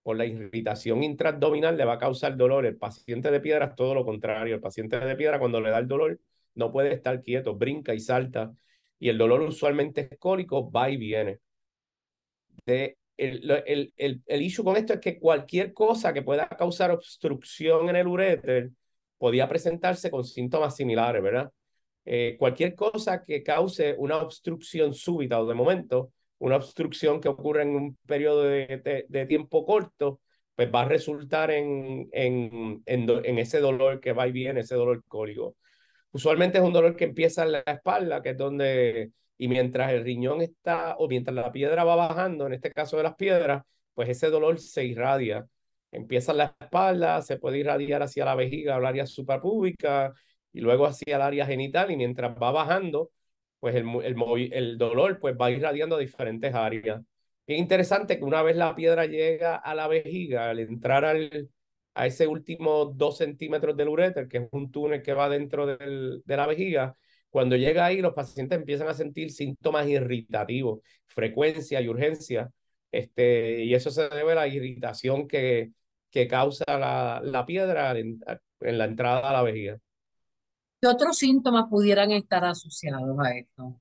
por 0.03 0.17
la 0.17 0.25
irritación 0.25 1.03
intraabdominal 1.03 1.77
le 1.77 1.85
va 1.85 1.93
a 1.93 1.97
causar 1.99 2.37
dolor. 2.37 2.65
El 2.65 2.77
paciente 2.77 3.31
de 3.31 3.39
piedra 3.41 3.65
es 3.65 3.75
todo 3.75 3.93
lo 3.93 4.05
contrario. 4.05 4.55
El 4.55 4.61
paciente 4.61 4.99
de 4.99 5.15
piedra 5.15 5.39
cuando 5.39 5.59
le 5.61 5.69
da 5.69 5.79
el 5.79 5.87
dolor 5.87 6.19
no 6.55 6.71
puede 6.71 6.93
estar 6.93 7.21
quieto, 7.21 7.55
brinca 7.55 7.93
y 7.93 7.99
salta. 7.99 8.53
Y 8.99 9.09
el 9.09 9.17
dolor 9.17 9.41
usualmente 9.41 10.07
es 10.11 10.19
cólico, 10.19 10.71
va 10.71 10.89
y 10.89 10.97
viene. 10.97 11.39
De 12.65 12.97
el, 13.17 13.49
el, 13.65 13.93
el, 13.97 14.21
el 14.25 14.41
issue 14.41 14.63
con 14.63 14.77
esto 14.77 14.93
es 14.93 14.99
que 14.99 15.19
cualquier 15.19 15.73
cosa 15.73 16.13
que 16.13 16.21
pueda 16.21 16.47
causar 16.49 16.91
obstrucción 16.91 17.89
en 17.89 17.95
el 17.95 18.07
uréter 18.07 18.71
podía 19.17 19.47
presentarse 19.47 20.11
con 20.11 20.23
síntomas 20.23 20.75
similares, 20.75 21.21
¿verdad? 21.21 21.51
Eh, 22.05 22.37
cualquier 22.39 22.73
cosa 22.75 23.23
que 23.23 23.43
cause 23.43 23.95
una 23.97 24.17
obstrucción 24.17 24.93
súbita 24.93 25.41
o 25.41 25.45
de 25.45 25.53
momento, 25.53 26.13
una 26.39 26.55
obstrucción 26.57 27.19
que 27.19 27.27
ocurre 27.29 27.63
en 27.63 27.75
un 27.75 27.97
periodo 28.05 28.43
de, 28.43 29.05
de, 29.09 29.25
tiempo 29.25 29.65
corto, 29.65 30.21
pues 30.55 30.73
va 30.73 30.83
a 30.83 30.85
resultar 30.85 31.51
en, 31.51 32.07
en, 32.13 32.81
en, 32.85 33.09
en, 33.25 33.39
ese 33.39 33.59
dolor 33.59 33.99
que 33.99 34.13
va 34.13 34.27
y 34.27 34.31
viene, 34.31 34.61
ese 34.61 34.75
dolor 34.75 35.03
cólico. 35.07 35.57
Usualmente 36.11 36.59
es 36.59 36.63
un 36.63 36.73
dolor 36.73 36.95
que 36.95 37.05
empieza 37.05 37.43
en 37.43 37.53
la 37.53 37.59
espalda, 37.59 38.21
que 38.21 38.29
es 38.31 38.37
donde, 38.37 39.11
y 39.37 39.47
mientras 39.49 39.91
el 39.91 40.03
riñón 40.03 40.41
está, 40.41 40.95
o 40.97 41.07
mientras 41.07 41.35
la 41.35 41.51
piedra 41.51 41.83
va 41.83 41.95
bajando, 41.95 42.47
en 42.47 42.53
este 42.53 42.71
caso 42.71 42.97
de 42.97 43.03
las 43.03 43.15
piedras, 43.15 43.63
pues 43.93 44.09
ese 44.09 44.29
dolor 44.29 44.59
se 44.59 44.85
irradia 44.85 45.45
empieza 45.91 46.31
en 46.31 46.39
la 46.39 46.55
espalda, 46.59 47.21
se 47.21 47.37
puede 47.37 47.59
irradiar 47.59 48.03
hacia 48.03 48.25
la 48.25 48.35
vejiga 48.35 48.75
al 48.75 48.85
área 48.85 49.05
suprapúbica 49.05 50.13
y 50.53 50.61
luego 50.61 50.85
hacia 50.85 51.15
el 51.15 51.21
área 51.21 51.45
genital 51.45 51.91
y 51.91 51.97
mientras 51.97 52.35
va 52.41 52.51
bajando, 52.51 53.11
pues 53.59 53.75
el, 53.75 53.87
el, 54.03 54.15
el 54.53 54.77
dolor 54.77 55.19
pues 55.19 55.35
va 55.39 55.51
irradiando 55.51 55.95
a 55.95 55.99
diferentes 55.99 56.53
áreas. 56.53 57.01
Es 57.45 57.57
interesante 57.57 58.17
que 58.17 58.25
una 58.25 58.43
vez 58.43 58.55
la 58.57 58.75
piedra 58.75 59.05
llega 59.05 59.55
a 59.55 59.73
la 59.73 59.87
vejiga, 59.87 60.49
al 60.49 60.59
entrar 60.59 61.05
al, 61.05 61.49
a 61.93 62.05
ese 62.05 62.27
último 62.27 62.85
dos 62.85 63.17
centímetros 63.17 63.75
del 63.77 63.89
uréter, 63.89 64.27
que 64.27 64.37
es 64.39 64.47
un 64.51 64.71
túnel 64.71 65.01
que 65.01 65.13
va 65.13 65.29
dentro 65.29 65.65
del, 65.65 66.21
de 66.25 66.37
la 66.37 66.45
vejiga, 66.45 66.95
cuando 67.29 67.55
llega 67.55 67.85
ahí 67.85 68.01
los 68.01 68.13
pacientes 68.13 68.57
empiezan 68.59 68.87
a 68.87 68.93
sentir 68.93 69.31
síntomas 69.31 69.87
irritativos, 69.87 70.81
frecuencia 71.05 71.81
y 71.81 71.87
urgencia, 71.87 72.49
este, 72.97 73.63
y 73.63 73.75
eso 73.75 73.91
se 73.91 74.09
debe 74.09 74.31
a 74.31 74.35
la 74.35 74.47
irritación 74.47 75.27
que, 75.27 75.71
que 76.09 76.27
causa 76.27 76.65
la, 76.67 77.21
la 77.23 77.45
piedra 77.45 77.91
en, 77.95 78.19
en, 78.59 78.77
la 78.77 78.85
entrada 78.85 79.29
a 79.29 79.33
la 79.33 79.43
vejiga. 79.43 79.77
¿Qué 80.81 80.87
otros 80.87 81.15
síntomas 81.17 81.65
pudieran 81.69 82.11
estar 82.11 82.43
asociados 82.43 83.15
a 83.19 83.37
esto? 83.37 83.79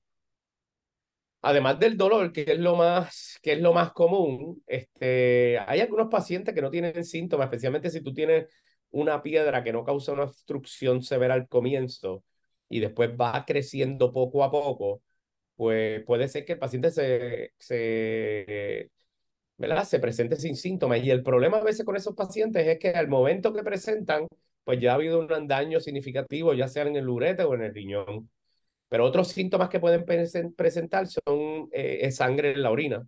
Además 1.41 1.79
del 1.79 1.97
dolor, 1.97 2.31
que 2.31 2.45
es 2.47 2.59
lo 2.59 2.75
más, 2.75 3.39
que 3.41 3.53
es 3.53 3.59
lo 3.59 3.73
más 3.73 3.91
común, 3.91 4.61
este, 4.67 5.57
hay 5.65 5.79
algunos 5.79 6.09
pacientes 6.09 6.53
que 6.53 6.61
no 6.61 6.69
tienen 6.69 7.03
síntomas, 7.03 7.45
especialmente 7.45 7.89
si 7.89 8.01
tú 8.01 8.13
tienes 8.13 8.45
una 8.91 9.23
piedra 9.23 9.63
que 9.63 9.73
no 9.73 9.83
causa 9.83 10.13
una 10.13 10.25
obstrucción 10.25 11.01
severa 11.01 11.33
al 11.33 11.47
comienzo 11.47 12.23
y 12.69 12.81
después 12.81 13.09
va 13.19 13.45
creciendo 13.47 14.13
poco 14.13 14.43
a 14.43 14.51
poco, 14.51 15.01
pues 15.55 16.03
puede 16.05 16.27
ser 16.27 16.45
que 16.45 16.53
el 16.53 16.59
paciente 16.59 16.91
se, 16.91 17.53
se 17.57 18.91
¿verdad? 19.57 19.83
Se 19.85 19.99
presente 19.99 20.35
sin 20.37 20.55
síntomas. 20.55 21.03
Y 21.03 21.11
el 21.11 21.23
problema 21.23 21.57
a 21.57 21.63
veces 21.63 21.85
con 21.85 21.95
esos 21.95 22.15
pacientes 22.15 22.65
es 22.67 22.79
que 22.79 22.89
al 22.89 23.07
momento 23.07 23.53
que 23.53 23.63
presentan, 23.63 24.27
pues 24.63 24.79
ya 24.79 24.91
ha 24.91 24.95
habido 24.95 25.19
un 25.19 25.47
daño 25.47 25.79
significativo, 25.79 26.53
ya 26.53 26.67
sea 26.67 26.83
en 26.83 26.95
el 26.95 27.09
urete 27.09 27.43
o 27.43 27.55
en 27.55 27.63
el 27.63 27.73
riñón. 27.73 28.29
Pero 28.89 29.05
otros 29.05 29.29
síntomas 29.29 29.69
que 29.69 29.79
pueden 29.79 30.05
presentar 30.55 31.07
son 31.07 31.69
eh, 31.71 32.11
sangre 32.11 32.51
en 32.53 32.63
la 32.63 32.71
orina. 32.71 33.05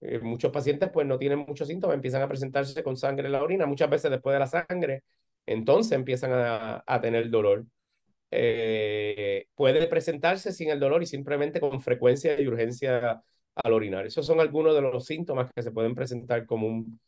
Eh, 0.00 0.18
muchos 0.20 0.52
pacientes 0.52 0.90
pues 0.92 1.06
no 1.06 1.18
tienen 1.18 1.38
muchos 1.40 1.68
síntomas, 1.68 1.94
empiezan 1.94 2.22
a 2.22 2.28
presentarse 2.28 2.82
con 2.82 2.96
sangre 2.96 3.26
en 3.26 3.32
la 3.32 3.42
orina, 3.42 3.66
muchas 3.66 3.88
veces 3.90 4.10
después 4.10 4.34
de 4.34 4.40
la 4.40 4.46
sangre, 4.46 5.02
entonces 5.46 5.92
empiezan 5.92 6.32
a, 6.32 6.84
a 6.86 7.00
tener 7.00 7.30
dolor. 7.30 7.66
Eh, 8.30 9.46
puede 9.54 9.86
presentarse 9.86 10.52
sin 10.52 10.70
el 10.70 10.80
dolor 10.80 11.02
y 11.02 11.06
simplemente 11.06 11.60
con 11.60 11.80
frecuencia 11.80 12.40
y 12.40 12.46
urgencia 12.48 13.22
al 13.54 13.72
orinar. 13.72 14.06
Esos 14.06 14.26
son 14.26 14.40
algunos 14.40 14.74
de 14.74 14.82
los 14.82 15.04
síntomas 15.04 15.50
que 15.54 15.62
se 15.62 15.70
pueden 15.70 15.94
presentar 15.94 16.46
comúnmente 16.46 16.98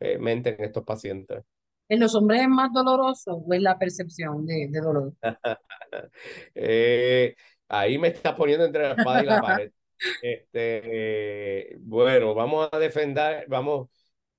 en 0.00 0.64
estos 0.64 0.84
pacientes. 0.84 1.44
¿En 1.88 2.00
los 2.00 2.14
hombres 2.14 2.42
es 2.42 2.48
más 2.48 2.72
doloroso 2.72 3.34
o 3.34 3.52
es 3.52 3.60
la 3.60 3.78
percepción 3.78 4.46
de, 4.46 4.68
de 4.70 4.80
dolor? 4.80 5.12
eh, 6.54 7.34
ahí 7.68 7.98
me 7.98 8.08
está 8.08 8.36
poniendo 8.36 8.64
entre 8.64 8.82
la 8.82 8.94
espada 8.94 9.22
y 9.22 9.26
la 9.26 9.40
pared. 9.40 9.72
Este, 10.22 11.76
bueno, 11.80 12.34
vamos 12.34 12.70
a 12.72 12.78
defender, 12.78 13.44
vamos, 13.48 13.90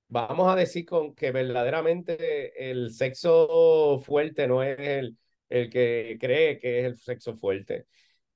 vamos 0.08 0.52
a 0.52 0.56
decir 0.56 0.84
con 0.84 1.14
que 1.14 1.30
verdaderamente 1.30 2.70
el 2.70 2.90
sexo 2.92 4.00
fuerte 4.04 4.48
no 4.48 4.64
es 4.64 4.76
el, 4.80 5.16
el 5.48 5.70
que 5.70 6.18
cree 6.20 6.58
que 6.58 6.80
es 6.80 6.86
el 6.86 6.96
sexo 6.96 7.36
fuerte. 7.36 7.86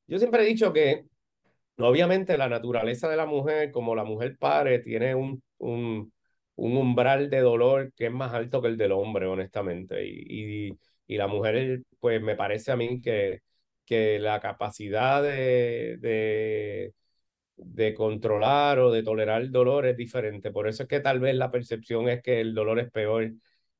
Yo 0.06 0.18
siempre 0.21 0.45
he 0.45 0.47
dicho 0.47 0.73
que 0.73 1.06
Obviamente 1.78 2.38
la 2.38 2.49
naturaleza 2.49 3.09
de 3.09 3.16
la 3.16 3.26
mujer, 3.26 3.71
como 3.71 3.95
la 3.95 4.04
mujer 4.04 4.37
padre, 4.38 4.78
tiene 4.78 5.14
un, 5.14 5.42
un, 5.59 6.12
umbral 6.56 7.28
de 7.28 7.40
dolor 7.40 7.92
que 7.95 8.06
es 8.06 8.12
más 8.12 8.33
alto 8.33 8.62
que 8.62 8.68
el 8.68 8.76
del 8.78 8.92
hombre, 8.92 9.26
honestamente. 9.26 10.06
Y, 10.06 10.73
y, 11.06 11.16
la 11.18 11.26
mujer, 11.26 11.83
pues 12.00 12.23
me 12.23 12.35
parece 12.35 12.73
a 12.73 12.76
mí 12.76 13.00
que, 13.02 13.40
que 13.85 14.18
la 14.18 14.40
capacidad 14.40 15.23
de, 15.23 15.99
de, 16.00 16.95
de 17.56 17.95
controlar 17.95 18.78
o 18.80 18.90
de 18.92 19.02
tolerar 19.02 19.42
el 19.42 19.52
dolor 19.52 19.87
es 19.87 19.97
diferente. 19.97 20.50
Por 20.52 20.68
eso 20.68 20.85
es 20.85 20.88
que 20.88 21.00
tal 21.00 21.21
vez 21.21 21.35
la 21.37 21.50
percepción 21.50 22.09
es 22.09 22.23
que 22.23 22.40
el 22.40 22.54
dolor 22.54 22.78
es 22.80 22.90
peor 22.90 23.33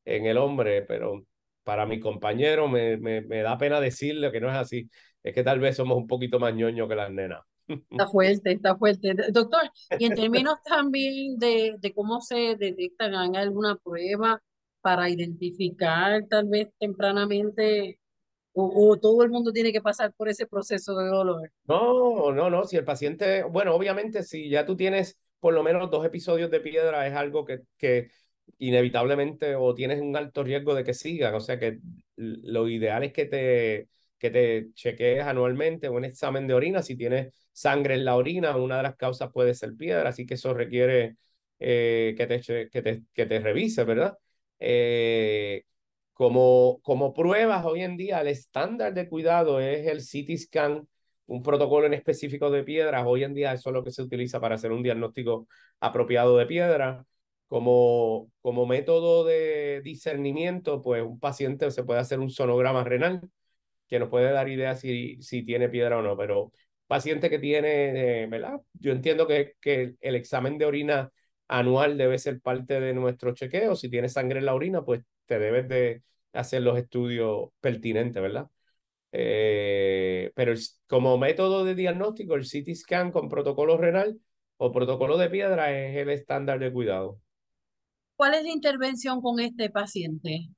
en 0.05 0.27
el 0.27 0.39
hombre, 0.39 0.83
pero 0.83 1.25
para 1.65 1.87
mi 1.87 2.01
compañero 2.01 2.69
me, 2.69 2.97
me, 2.99 3.23
me 3.23 3.43
da 3.43 3.59
pena 3.59 3.81
decirle 3.81 4.33
que 4.33 4.41
no 4.41 4.49
es 4.51 4.57
así. 4.57 4.91
Es 5.23 5.35
que 5.35 5.43
tal 5.45 5.61
vez 5.61 5.77
somos 5.77 5.97
un 5.99 6.07
poquito 6.07 6.39
más 6.41 6.55
ñoños 6.55 6.89
que 6.89 6.95
las 6.97 7.11
nenas. 7.11 7.41
Está 7.69 8.07
fuerte, 8.11 8.53
está 8.53 8.77
fuerte. 8.77 9.15
Doctor, 9.33 9.71
y 9.99 10.07
en 10.07 10.15
términos 10.15 10.57
también 10.65 11.39
de, 11.39 11.77
de 11.79 11.95
cómo 11.95 12.21
se 12.21 12.57
detectan, 12.57 13.15
¿hay 13.15 13.35
alguna 13.37 13.77
prueba 13.77 14.43
para 14.81 15.11
identificar 15.11 16.27
tal 16.29 16.47
vez 16.49 16.69
tempranamente 16.79 17.99
o, 18.53 18.91
o, 18.91 18.97
todo 18.97 19.23
el 19.23 19.31
mundo 19.31 19.53
tiene 19.53 19.73
que 19.73 19.83
pasar 19.83 20.15
por 20.15 20.29
ese 20.29 20.47
proceso 20.47 20.97
de 20.97 21.09
dolor? 21.09 21.53
No, 21.65 22.33
no, 22.33 22.49
no. 22.49 22.65
Si 22.65 22.77
el 22.77 22.85
paciente, 22.85 23.43
bueno, 23.43 23.75
obviamente 23.75 24.23
si 24.23 24.49
ya 24.49 24.65
tú 24.65 24.77
tienes 24.77 25.19
por 25.41 25.53
lo 25.53 25.63
menos 25.63 25.91
dos 25.91 26.05
episodios 26.07 26.51
de 26.51 26.61
piedra, 26.61 27.07
es 27.07 27.15
algo 27.15 27.45
que, 27.45 27.61
que 27.77 28.09
inevitablemente 28.59 29.57
o 29.57 29.75
tienes 29.75 30.01
un 30.01 30.17
alto 30.17 30.43
riesgo 30.43 30.75
de 30.75 30.85
que 30.85 30.95
sigan. 30.95 31.35
O 31.35 31.41
sea 31.41 31.59
que 31.59 31.79
lo 32.17 32.69
ideal 32.69 33.05
es 33.05 33.13
que 33.13 33.27
te 33.27 33.89
que 34.19 34.31
te 34.31 34.69
chequees 34.75 35.25
anualmente 35.25 35.89
un 35.89 36.05
examen 36.05 36.47
de 36.47 36.55
orina. 36.55 36.83
Si 36.83 36.97
tienes 36.97 37.35
sangre 37.53 37.95
en 37.95 38.05
la 38.05 38.17
orina, 38.17 38.57
una 38.57 38.79
de 38.79 38.83
las 38.85 38.97
causas 38.97 39.31
puede 39.33 39.55
ser 39.55 39.75
piedra, 39.77 40.09
así 40.11 40.27
que 40.27 40.35
eso 40.35 40.55
requiere 40.55 41.17
eh, 41.59 42.15
que, 42.17 42.27
te, 42.27 42.69
que, 42.71 42.83
te, 42.83 43.03
que 43.13 43.27
te 43.27 43.41
revise, 43.41 43.85
¿verdad? 43.85 44.17
Eh, 44.59 45.65
Como, 46.13 46.81
como 46.83 47.13
pruebas 47.13 47.65
hoy 47.67 47.83
en 47.83 47.97
día, 47.99 48.21
el 48.23 48.29
estándar 48.29 48.95
de 48.95 49.07
cuidado 49.09 49.61
es 49.61 49.87
el 49.87 50.01
CT 50.01 50.37
scan, 50.39 50.89
un 51.27 51.43
protocolo 51.43 51.87
en 51.87 51.93
específico 51.95 52.51
de 52.51 52.65
piedras. 52.65 53.05
Hoy 53.07 53.23
en 53.25 53.35
día 53.35 53.53
eso 53.53 53.69
es 53.71 53.75
lo 53.75 53.85
que 53.85 53.91
se 53.93 54.03
utiliza 54.03 54.41
para 54.41 54.55
hacer 54.55 54.73
un 54.73 54.83
diagnóstico 54.83 55.47
apropiado 55.81 56.37
de 56.39 56.47
piedra. 56.47 57.05
Como, 57.49 58.31
como 58.41 58.67
método 58.67 59.25
de 59.25 59.81
discernimiento, 59.85 60.83
pues 60.83 61.03
un 61.05 61.21
paciente 61.21 61.71
se 61.71 61.85
puede 61.85 62.01
hacer 62.01 62.19
un 62.19 62.31
sonograma 62.31 62.83
renal 62.83 63.21
que 63.89 63.99
nos 63.99 64.09
puede 64.09 64.31
dar 64.33 64.49
idea 64.49 64.75
si, 64.77 65.21
si 65.23 65.43
tiene 65.45 65.69
piedra 65.69 65.99
o 65.99 66.03
no, 66.03 66.17
pero 66.17 66.53
paciente 66.87 67.31
que 67.31 67.39
tiene, 67.39 68.23
eh, 68.25 68.27
¿verdad? 68.27 68.61
Yo 68.75 68.93
entiendo 68.93 69.27
que, 69.27 69.55
que 69.61 69.95
el 70.01 70.15
examen 70.17 70.59
de 70.59 70.67
orina 70.67 71.11
anual 71.49 71.97
debe 71.99 72.19
ser 72.19 72.41
parte 72.41 72.81
de 72.81 72.95
nuestro 72.95 73.35
chequeo. 73.35 73.77
Si 73.77 73.89
tienes 73.89 74.13
sangre 74.15 74.39
en 74.41 74.47
la 74.47 74.55
orina, 74.55 74.85
pues 74.85 75.03
te 75.27 75.39
debes 75.39 75.69
de 75.69 76.03
hacer 76.33 76.63
los 76.63 76.79
estudios 76.79 77.51
pertinentes, 77.61 78.23
¿verdad? 78.23 78.49
Eh, 79.13 80.33
pero 80.35 80.53
como 80.87 81.19
método 81.19 81.65
de 81.65 81.75
diagnóstico, 81.75 82.35
el 82.35 82.45
CT 82.45 82.75
scan 82.75 83.13
con 83.13 83.29
protocolo 83.29 83.77
renal 83.79 84.21
o 84.59 84.73
protocolo 84.73 85.17
de 85.17 85.31
piedra 85.31 85.73
es 85.73 85.97
el 85.97 86.11
estándar 86.11 86.59
de 86.59 86.73
cuidado. 86.73 87.21
¿Cuál 88.15 88.35
es 88.35 88.43
la 88.43 88.51
intervención 88.51 89.23
con 89.23 89.41
este 89.41 89.71
paciente? 89.71 90.51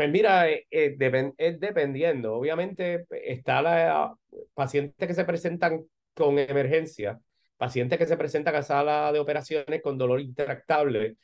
Pues 0.00 0.10
mira, 0.10 0.48
eh, 0.48 0.66
eh, 0.70 0.96
es 1.36 1.60
dependiendo. 1.60 2.34
Obviamente 2.34 3.04
está 3.10 3.60
la 3.60 4.16
pacientes 4.54 5.06
que 5.06 5.12
se 5.12 5.26
presentan 5.26 5.84
con 6.14 6.38
emergencia, 6.38 7.20
pacientes 7.58 7.98
que 7.98 8.06
se 8.06 8.16
presentan 8.16 8.54
a 8.54 8.62
sala 8.62 9.12
de 9.12 9.18
operaciones 9.18 9.82
con 9.82 9.98
dolor 9.98 10.22
intractable, 10.22 11.16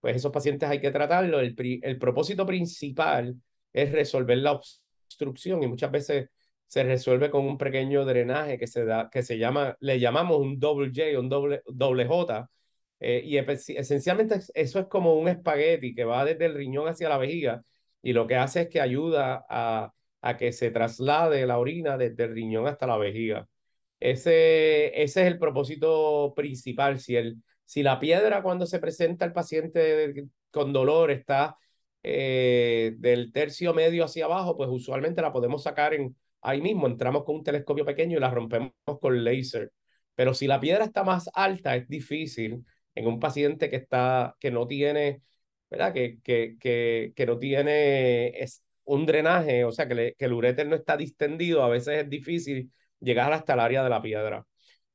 pues 0.00 0.16
esos 0.16 0.32
pacientes 0.32 0.66
hay 0.70 0.80
que 0.80 0.90
tratarlo. 0.90 1.40
El, 1.40 1.54
el 1.82 1.98
propósito 1.98 2.46
principal 2.46 3.36
es 3.70 3.92
resolver 3.92 4.38
la 4.38 4.52
obstrucción 4.52 5.62
y 5.62 5.66
muchas 5.66 5.90
veces 5.90 6.30
se 6.66 6.84
resuelve 6.84 7.30
con 7.30 7.44
un 7.44 7.58
pequeño 7.58 8.06
drenaje 8.06 8.56
que 8.56 8.66
se 8.66 8.86
da, 8.86 9.10
que 9.12 9.22
se 9.22 9.36
llama, 9.36 9.76
le 9.80 10.00
llamamos 10.00 10.38
un 10.38 10.58
doble 10.58 10.88
J, 10.88 11.20
un 11.20 11.28
doble, 11.28 11.62
doble 11.66 12.06
J, 12.06 12.48
eh, 12.98 13.20
y 13.26 13.36
esencialmente 13.36 14.40
eso 14.54 14.78
es 14.80 14.86
como 14.86 15.16
un 15.16 15.28
espagueti 15.28 15.94
que 15.94 16.04
va 16.04 16.24
desde 16.24 16.46
el 16.46 16.54
riñón 16.54 16.88
hacia 16.88 17.10
la 17.10 17.18
vejiga 17.18 17.62
y 18.02 18.12
lo 18.12 18.26
que 18.26 18.36
hace 18.36 18.62
es 18.62 18.68
que 18.68 18.80
ayuda 18.80 19.46
a, 19.48 19.92
a 20.22 20.36
que 20.36 20.52
se 20.52 20.70
traslade 20.70 21.46
la 21.46 21.58
orina 21.58 21.96
desde 21.98 22.24
el 22.24 22.34
riñón 22.34 22.66
hasta 22.66 22.86
la 22.86 22.96
vejiga. 22.96 23.48
Ese, 24.00 24.88
ese 25.02 25.22
es 25.22 25.26
el 25.28 25.38
propósito 25.38 26.32
principal. 26.34 26.98
Si, 27.00 27.16
el, 27.16 27.36
si 27.64 27.82
la 27.82 28.00
piedra 28.00 28.42
cuando 28.42 28.66
se 28.66 28.80
presenta 28.80 29.24
el 29.24 29.32
paciente 29.32 30.26
con 30.50 30.72
dolor 30.72 31.10
está 31.10 31.56
eh, 32.02 32.94
del 32.98 33.32
tercio 33.32 33.74
medio 33.74 34.04
hacia 34.04 34.24
abajo, 34.24 34.56
pues 34.56 34.68
usualmente 34.70 35.22
la 35.22 35.32
podemos 35.32 35.62
sacar 35.62 35.94
en, 35.94 36.16
ahí 36.40 36.60
mismo. 36.60 36.86
Entramos 36.86 37.24
con 37.24 37.36
un 37.36 37.44
telescopio 37.44 37.84
pequeño 37.84 38.16
y 38.16 38.20
la 38.20 38.30
rompemos 38.30 38.72
con 39.00 39.24
láser. 39.24 39.72
Pero 40.14 40.34
si 40.34 40.46
la 40.46 40.60
piedra 40.60 40.84
está 40.84 41.04
más 41.04 41.30
alta, 41.34 41.76
es 41.76 41.88
difícil 41.88 42.64
en 42.94 43.06
un 43.06 43.18
paciente 43.20 43.70
que, 43.70 43.76
está, 43.76 44.36
que 44.40 44.50
no 44.50 44.66
tiene 44.66 45.22
¿verdad? 45.72 45.94
Que, 45.94 46.20
que, 46.22 46.58
que, 46.60 47.14
que 47.16 47.26
no 47.26 47.38
tiene 47.38 48.28
es 48.42 48.62
un 48.84 49.06
drenaje, 49.06 49.64
o 49.64 49.72
sea, 49.72 49.88
que, 49.88 50.14
que 50.18 50.26
el 50.26 50.34
uréter 50.34 50.68
no 50.68 50.76
está 50.76 50.96
distendido, 50.98 51.64
a 51.64 51.70
veces 51.70 52.04
es 52.04 52.10
difícil 52.10 52.72
llegar 53.00 53.32
hasta 53.32 53.54
el 53.54 53.60
área 53.60 53.84
de 53.84 53.90
la 53.90 54.02
piedra. 54.02 54.46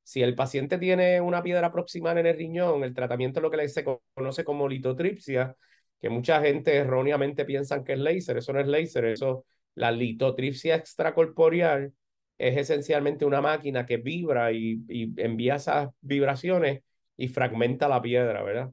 Si 0.03 0.23
el 0.23 0.35
paciente 0.35 0.77
tiene 0.77 1.19
una 1.21 1.43
piedra 1.43 1.71
proximal 1.71 2.17
en 2.17 2.27
el 2.27 2.37
riñón, 2.37 2.83
el 2.83 2.93
tratamiento 2.93 3.39
es 3.39 3.43
lo 3.43 3.51
que 3.51 3.67
se 3.69 3.83
conoce 4.15 4.43
como 4.45 4.67
litotripsia, 4.69 5.55
que 5.99 6.09
mucha 6.09 6.41
gente 6.41 6.75
erróneamente 6.75 7.43
piensan 7.45 7.83
que 7.83 7.93
es 7.93 7.99
láser, 7.99 8.37
eso 8.37 8.53
no 8.53 8.59
es 8.61 8.67
láser, 8.67 9.05
eso, 9.05 9.45
la 9.75 9.91
litotripsia 9.91 10.75
extracorporeal 10.75 11.93
es 12.37 12.57
esencialmente 12.57 13.25
una 13.25 13.41
máquina 13.41 13.85
que 13.85 13.97
vibra 13.97 14.51
y, 14.51 14.83
y 14.87 15.13
envía 15.21 15.55
esas 15.55 15.89
vibraciones 16.01 16.83
y 17.17 17.27
fragmenta 17.29 17.87
la 17.89 18.01
piedra, 18.01 18.43
¿verdad? 18.43 18.71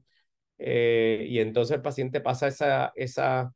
Eh, 0.57 1.25
y 1.29 1.39
entonces 1.39 1.75
el 1.77 1.81
paciente 1.81 2.21
pasa 2.21 2.47
esa, 2.47 2.91
esa, 2.95 3.53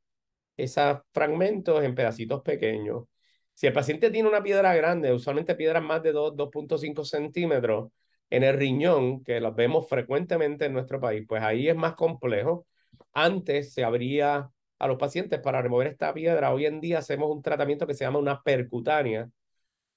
esos 0.58 1.00
fragmentos 1.14 1.84
en 1.84 1.96
pedacitos 1.96 2.42
pequeños. 2.42 3.06
Si 3.54 3.68
el 3.68 3.74
paciente 3.74 4.10
tiene 4.12 4.30
una 4.30 4.44
piedra 4.44 4.74
grande, 4.76 5.14
usualmente 5.14 5.56
piedras 5.56 5.84
más 5.84 6.02
de 6.04 6.14
2.5 6.14 7.04
centímetros 7.06 7.92
en 8.30 8.44
el 8.44 8.56
riñón, 8.58 9.24
que 9.24 9.40
las 9.42 9.56
vemos 9.56 9.88
frecuentemente 9.90 10.66
en 10.66 10.74
nuestro 10.74 11.00
país, 11.00 11.26
pues 11.28 11.42
ahí 11.44 11.68
es 11.68 11.76
más 11.76 11.96
complejo. 11.96 12.68
Antes 13.14 13.74
se 13.74 13.84
abría 13.84 14.50
a 14.80 14.88
los 14.88 14.98
pacientes 14.98 15.40
para 15.42 15.62
remover 15.62 15.88
esta 15.88 16.14
piedra. 16.14 16.54
Hoy 16.54 16.66
en 16.66 16.80
día 16.82 17.00
hacemos 17.00 17.30
un 17.32 17.42
tratamiento 17.42 17.86
que 17.88 17.94
se 17.94 18.06
llama 18.06 18.20
una 18.20 18.42
percutánea. 18.44 19.30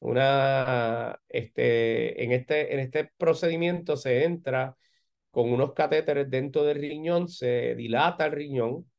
Una, 0.00 1.20
este, 1.28 2.24
en, 2.24 2.32
este, 2.32 2.74
en 2.74 2.80
este 2.80 3.12
procedimiento 3.16 3.96
se 3.96 4.24
entra 4.24 4.76
con 5.32 5.52
unos 5.52 5.72
catéteres 5.72 6.30
dentro 6.30 6.62
del 6.62 6.78
riñón, 6.78 7.26
se 7.28 7.74
dilata 7.74 8.26
el 8.26 8.32
riñón, 8.32 8.90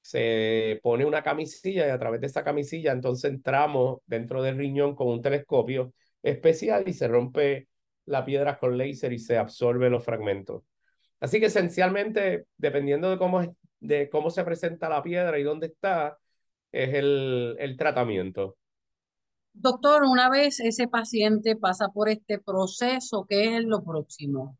se 0.00 0.80
pone 0.82 1.04
una 1.04 1.22
camisilla 1.22 1.86
y 1.86 1.90
a 1.90 1.98
través 1.98 2.20
de 2.20 2.26
esa 2.28 2.42
camisilla 2.42 2.92
entonces 2.92 3.30
entramos 3.30 4.00
dentro 4.06 4.42
del 4.42 4.58
riñón 4.58 4.96
con 4.96 5.08
un 5.08 5.22
telescopio 5.22 5.92
especial 6.22 6.84
y 6.88 6.94
se 6.94 7.08
rompe 7.08 7.68
la 8.06 8.24
piedra 8.24 8.58
con 8.58 8.76
láser 8.78 9.12
y 9.12 9.18
se 9.18 9.36
absorbe 9.38 9.90
los 9.90 10.04
fragmentos. 10.04 10.64
Así 11.20 11.38
que 11.38 11.46
esencialmente, 11.46 12.46
dependiendo 12.56 13.10
de 13.10 13.18
cómo, 13.18 13.56
de 13.80 14.08
cómo 14.10 14.30
se 14.30 14.44
presenta 14.44 14.88
la 14.88 15.02
piedra 15.02 15.38
y 15.38 15.44
dónde 15.44 15.68
está, 15.68 16.18
es 16.72 16.94
el, 16.94 17.54
el 17.58 17.76
tratamiento. 17.76 18.56
Doctor, 19.52 20.04
una 20.04 20.30
vez 20.30 20.58
ese 20.60 20.88
paciente 20.88 21.54
pasa 21.54 21.88
por 21.90 22.08
este 22.08 22.38
proceso, 22.38 23.26
¿qué 23.28 23.58
es 23.58 23.64
lo 23.64 23.84
próximo? 23.84 24.58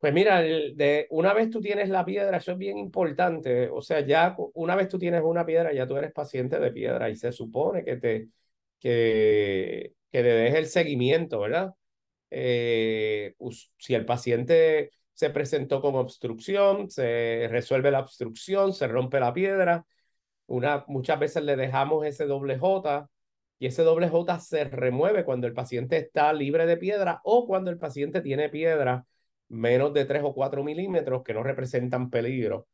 Pues 0.00 0.14
mira, 0.14 0.40
de, 0.40 1.06
una 1.10 1.34
vez 1.34 1.50
tú 1.50 1.60
tienes 1.60 1.90
la 1.90 2.06
piedra, 2.06 2.38
eso 2.38 2.52
es 2.52 2.58
bien 2.58 2.78
importante. 2.78 3.68
O 3.68 3.82
sea, 3.82 4.00
ya 4.00 4.34
una 4.54 4.74
vez 4.74 4.88
tú 4.88 4.98
tienes 4.98 5.20
una 5.22 5.44
piedra, 5.44 5.74
ya 5.74 5.86
tú 5.86 5.96
eres 5.96 6.12
paciente 6.12 6.58
de 6.58 6.72
piedra 6.72 7.10
y 7.10 7.16
se 7.16 7.32
supone 7.32 7.84
que 7.84 7.96
te 7.96 8.28
que, 8.78 9.94
que 10.10 10.22
le 10.22 10.30
des 10.30 10.54
el 10.54 10.66
seguimiento, 10.66 11.40
¿verdad? 11.40 11.74
Eh, 12.30 13.34
si 13.78 13.94
el 13.94 14.06
paciente 14.06 14.90
se 15.14 15.30
presentó 15.30 15.82
con 15.82 15.94
obstrucción, 15.96 16.90
se 16.90 17.48
resuelve 17.50 17.90
la 17.90 18.00
obstrucción, 18.00 18.72
se 18.74 18.88
rompe 18.88 19.20
la 19.20 19.34
piedra. 19.34 19.86
Una, 20.46 20.84
muchas 20.88 21.18
veces 21.20 21.44
le 21.44 21.56
dejamos 21.56 22.06
ese 22.06 22.26
doble 22.26 22.58
J 22.58 23.08
y 23.58 23.66
ese 23.66 23.82
doble 23.82 24.08
J 24.08 24.40
se 24.40 24.64
remueve 24.64 25.24
cuando 25.24 25.46
el 25.46 25.54
paciente 25.54 25.98
está 25.98 26.32
libre 26.32 26.66
de 26.66 26.76
piedra 26.78 27.20
o 27.24 27.46
cuando 27.46 27.70
el 27.70 27.78
paciente 27.78 28.22
tiene 28.22 28.48
piedra 28.48 29.06
menos 29.50 29.92
de 29.92 30.04
3 30.06 30.22
o 30.24 30.34
4 30.34 30.64
milímetros 30.64 31.22
que 31.24 31.34
no 31.34 31.42
representan 31.42 32.10
peligro. 32.10 32.68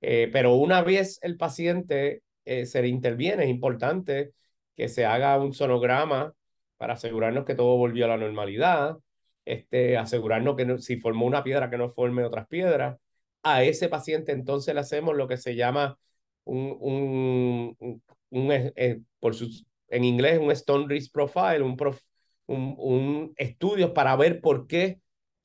Eh, 0.00 0.30
pero 0.32 0.54
una 0.54 0.82
vez 0.82 1.18
el 1.22 1.36
paciente 1.36 2.22
eh, 2.44 2.66
se 2.66 2.82
le 2.82 2.88
interviene, 2.88 3.44
es 3.44 3.50
importante 3.50 4.32
que 4.76 4.88
se 4.88 5.04
haga 5.06 5.38
un 5.38 5.52
sonograma 5.52 6.32
para 6.78 6.94
asegurarnos 6.94 7.44
que 7.44 7.54
todo 7.54 7.76
volvió 7.76 8.06
a 8.06 8.08
la 8.08 8.16
normalidad, 8.16 8.98
este, 9.44 9.96
asegurarnos 9.98 10.56
que 10.56 10.78
si 10.78 10.98
formó 10.98 11.26
una 11.26 11.44
piedra 11.44 11.68
que 11.70 11.78
no 11.78 11.90
forme 11.90 12.24
otras 12.24 12.46
piedras. 12.48 12.98
A 13.42 13.64
ese 13.64 13.88
paciente 13.88 14.32
entonces 14.32 14.74
le 14.74 14.80
hacemos 14.80 15.16
lo 15.16 15.28
que 15.28 15.36
se 15.36 15.56
llama 15.56 15.98
un, 16.44 16.76
un, 16.80 18.02
un, 18.30 18.52
eh, 18.52 19.00
por 19.18 19.34
sus, 19.34 19.66
en 19.88 20.04
inglés 20.04 20.38
un 20.38 20.50
Stone 20.52 20.86
Risk 20.88 21.12
Profile, 21.12 21.62
un, 21.62 21.76
prof, 21.76 22.00
un, 22.46 22.74
un 22.78 23.34
estudio 23.36 23.92
para 23.94 24.16
ver 24.16 24.40
por 24.40 24.66
qué 24.66 25.00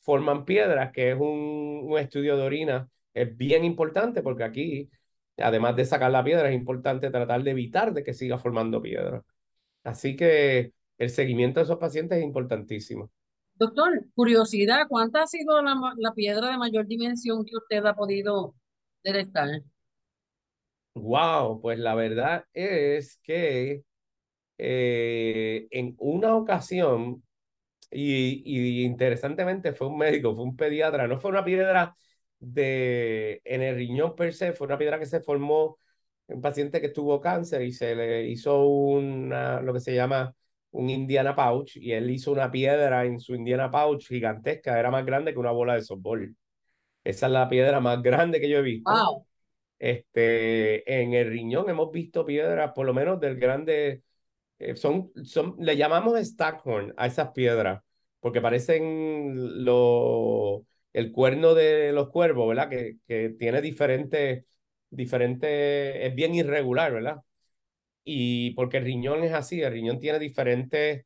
forman 0.06 0.46
piedras, 0.46 0.92
que 0.92 1.12
es 1.12 1.18
un, 1.20 1.82
un 1.84 1.98
estudio 1.98 2.38
de 2.38 2.44
orina, 2.44 2.88
es 3.14 3.36
bien 3.36 3.66
importante 3.66 4.22
porque 4.22 4.44
aquí, 4.44 4.90
además 5.38 5.76
de 5.76 5.86
sacar 5.86 6.12
la 6.12 6.24
piedra, 6.24 6.50
es 6.50 6.56
importante 6.56 7.10
tratar 7.10 7.44
de 7.44 7.52
evitar 7.52 7.92
de 7.92 8.04
que 8.04 8.14
siga 8.14 8.38
formando 8.38 8.82
piedra. 8.82 9.24
Así 9.84 10.16
que 10.16 10.74
el 11.00 11.10
seguimiento 11.10 11.60
de 11.60 11.64
esos 11.64 11.80
pacientes 11.80 12.20
es 12.20 12.24
importantísimo. 12.24 13.10
Doctor, 13.56 14.06
curiosidad, 14.14 14.86
¿cuánta 14.88 15.24
ha 15.24 15.28
sido 15.28 15.62
la, 15.62 15.76
la 15.98 16.14
piedra 16.14 16.52
de 16.52 16.58
mayor 16.58 16.86
dimensión 16.86 17.44
que 17.44 17.58
usted 17.58 17.84
ha 17.86 17.96
podido 17.96 18.54
detectar? 19.04 19.50
Wow, 20.94 21.62
pues 21.62 21.80
la 21.80 21.96
verdad 21.96 22.46
es 22.54 23.18
que 23.24 23.84
eh, 24.58 25.68
en 25.72 25.96
una 25.98 26.36
ocasión 26.36 27.24
y, 27.96 28.84
interesantemente 28.84 29.74
fue 29.74 29.88
un 29.88 29.98
médico, 29.98 30.36
fue 30.36 30.44
un 30.44 30.56
pediatra, 30.56 31.08
no 31.08 31.20
fue 31.20 31.32
una 31.32 31.46
piedra 31.46 31.96
de, 32.40 33.42
en 33.46 33.62
el 33.62 33.76
riñón 33.76 34.16
per 34.16 34.34
se, 34.34 34.54
fue 34.54 34.68
una 34.68 34.78
piedra 34.78 35.00
que 35.00 35.06
se 35.06 35.22
formó 35.22 35.80
en 36.28 36.38
un 36.38 36.42
paciente 36.42 36.82
que 36.82 36.90
tuvo 36.90 37.22
cáncer 37.22 37.62
y 37.62 37.72
se 37.72 37.96
le 37.96 38.28
hizo 38.28 38.66
una, 38.68 39.62
lo 39.62 39.74
que 39.74 39.80
se 39.80 39.96
llama 39.96 40.36
un 40.72 40.90
Indiana 40.90 41.36
Pouch 41.36 41.78
y 41.78 41.94
él 41.94 42.10
hizo 42.10 42.32
una 42.32 42.52
piedra 42.52 43.06
en 43.06 43.20
su 43.20 43.36
Indiana 43.36 43.72
Pouch 43.72 44.08
gigantesca, 44.08 44.80
era 44.80 44.92
más 44.92 45.06
grande 45.06 45.34
que 45.34 45.40
una 45.40 45.52
bola 45.52 45.76
de 45.76 45.82
softball. 45.82 46.36
Esa 47.04 47.28
es 47.28 47.32
la 47.32 47.48
piedra 47.48 47.80
más 47.80 48.02
grande 48.02 48.42
que 48.42 48.50
yo 48.50 48.58
he 48.58 48.62
visto. 48.62 48.92
Wow. 48.92 49.26
Este, 49.78 51.02
en 51.02 51.14
el 51.14 51.30
riñón 51.30 51.70
hemos 51.70 51.92
visto 51.92 52.26
piedras, 52.26 52.72
por 52.74 52.86
lo 52.86 52.94
menos 52.94 53.20
del 53.20 53.38
grande, 53.38 54.04
eh, 54.58 54.76
son, 54.76 55.12
son, 55.24 55.56
le 55.60 55.78
llamamos 55.78 56.20
stackhorn 56.20 56.94
a 56.98 57.08
esas 57.08 57.32
piedras, 57.32 57.82
porque 58.26 58.42
parecen 58.42 59.64
lo, 59.64 60.66
el 60.94 61.12
cuerno 61.12 61.54
de 61.54 61.92
los 61.92 62.10
cuervos, 62.10 62.50
¿verdad? 62.50 62.70
Que, 62.72 62.98
que 63.08 63.30
tiene 63.38 63.62
diferentes, 63.62 64.46
diferentes, 64.90 65.96
es 65.96 66.16
bien 66.16 66.34
irregular, 66.34 66.92
¿verdad? 66.92 67.18
Y 68.04 68.50
porque 68.56 68.78
el 68.78 68.86
riñón 68.86 69.24
es 69.24 69.32
así, 69.32 69.62
el 69.62 69.72
riñón 69.72 70.00
tiene 70.00 70.18
diferentes 70.18 71.06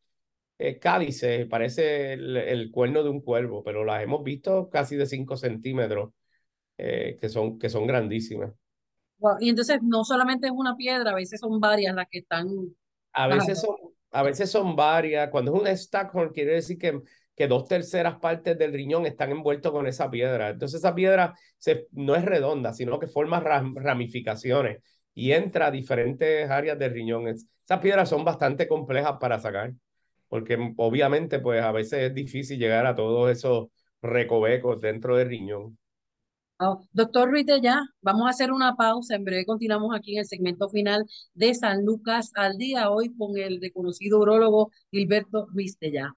eh, 0.60 0.80
cálices, 0.80 1.46
parece 1.48 2.14
el, 2.14 2.38
el, 2.38 2.72
cuerno 2.72 3.04
de 3.04 3.10
un 3.10 3.20
cuervo, 3.20 3.66
pero 3.66 3.84
las 3.84 4.02
hemos 4.02 4.24
visto 4.24 4.70
casi 4.70 4.96
de 4.96 5.06
5 5.06 5.36
centímetros, 5.36 6.14
eh, 6.78 7.18
que, 7.20 7.28
son, 7.28 7.60
que 7.60 7.68
son 7.68 7.86
grandísimas. 7.86 8.54
Wow. 9.18 9.36
Y 9.42 9.50
entonces 9.50 9.80
no 9.82 10.06
solamente 10.06 10.48
es 10.48 10.54
una 10.56 10.78
piedra, 10.78 11.12
a 11.12 11.16
veces 11.16 11.42
son 11.42 11.60
varias 11.60 11.94
las 11.94 12.08
que 12.10 12.20
están. 12.20 12.48
A 13.12 13.28
veces 13.28 13.60
son, 13.60 13.76
a 14.12 14.24
veces 14.24 14.52
son 14.52 14.76
varias. 14.76 15.30
Cuando 15.30 15.56
es 15.56 15.62
un 15.62 15.78
stackhorn, 15.78 16.32
quiere 16.34 16.54
decir 16.56 16.78
que, 16.78 17.02
que 17.36 17.48
dos 17.48 17.68
terceras 17.68 18.18
partes 18.20 18.58
del 18.58 18.74
riñón 18.74 19.06
están 19.06 19.32
envueltos 19.32 19.72
con 19.72 19.88
esa 19.88 20.10
piedra. 20.10 20.50
Entonces 20.50 20.80
esa 20.80 20.96
piedra 20.96 21.36
no 21.92 22.16
es 22.16 22.26
redonda, 22.26 22.74
sino 22.74 23.00
que 23.00 23.08
forma 23.08 23.40
ram, 23.40 23.76
ramificaciones 23.76 24.82
y 25.14 25.32
entra 25.32 25.68
a 25.68 25.72
diferentes 25.72 26.50
áreas 26.50 26.78
del 26.80 26.94
riñón. 26.94 27.28
Esas 27.28 27.80
piedras 27.82 28.10
son 28.10 28.24
bastante 28.26 28.68
complejas 28.68 29.18
para 29.20 29.40
sacar 29.40 29.74
porque 30.30 30.58
obviamente 30.78 31.40
pues 31.40 31.62
a 31.62 31.72
veces 31.74 32.04
es 32.04 32.14
difícil 32.14 32.60
llegar 32.60 32.86
a 32.86 32.96
todos 32.96 33.30
esos 33.32 33.68
recovecos 34.02 34.80
dentro 34.80 35.18
del 35.18 35.28
riñón. 35.28 35.78
Oh, 36.62 36.82
doctor 36.92 37.30
Ruiz 37.32 37.46
de 37.46 37.62
ya, 37.62 37.80
vamos 38.02 38.28
a 38.28 38.32
hacer 38.32 38.52
una 38.52 38.76
pausa, 38.76 39.16
en 39.16 39.24
breve 39.24 39.46
continuamos 39.46 39.96
aquí 39.96 40.16
en 40.16 40.20
el 40.20 40.26
segmento 40.26 40.68
final 40.68 41.06
de 41.34 41.56
San 41.56 41.86
Lucas 41.86 42.32
al 42.36 42.58
día, 42.58 42.92
hoy 42.92 43.16
con 43.16 43.38
el 43.38 43.62
reconocido 43.62 44.20
urólogo 44.20 44.70
Gilberto 44.92 45.48
Ruiz 45.54 45.80
de 45.80 45.92
ya. 45.94 46.14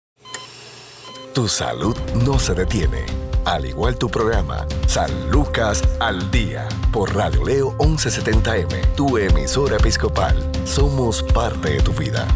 Tu 1.32 1.46
salud 1.46 1.96
no 2.26 2.40
se 2.40 2.54
detiene, 2.54 3.06
al 3.44 3.66
igual 3.66 3.96
tu 3.96 4.08
programa 4.08 4.66
San 4.88 5.30
Lucas 5.30 5.80
al 6.00 6.28
día 6.32 6.68
por 6.92 7.14
Radio 7.14 7.44
Leo 7.44 7.78
1170M, 7.78 8.96
tu 8.96 9.18
emisora 9.18 9.76
episcopal. 9.76 10.34
Somos 10.64 11.22
parte 11.22 11.70
de 11.70 11.82
tu 11.82 11.92
vida 11.92 12.26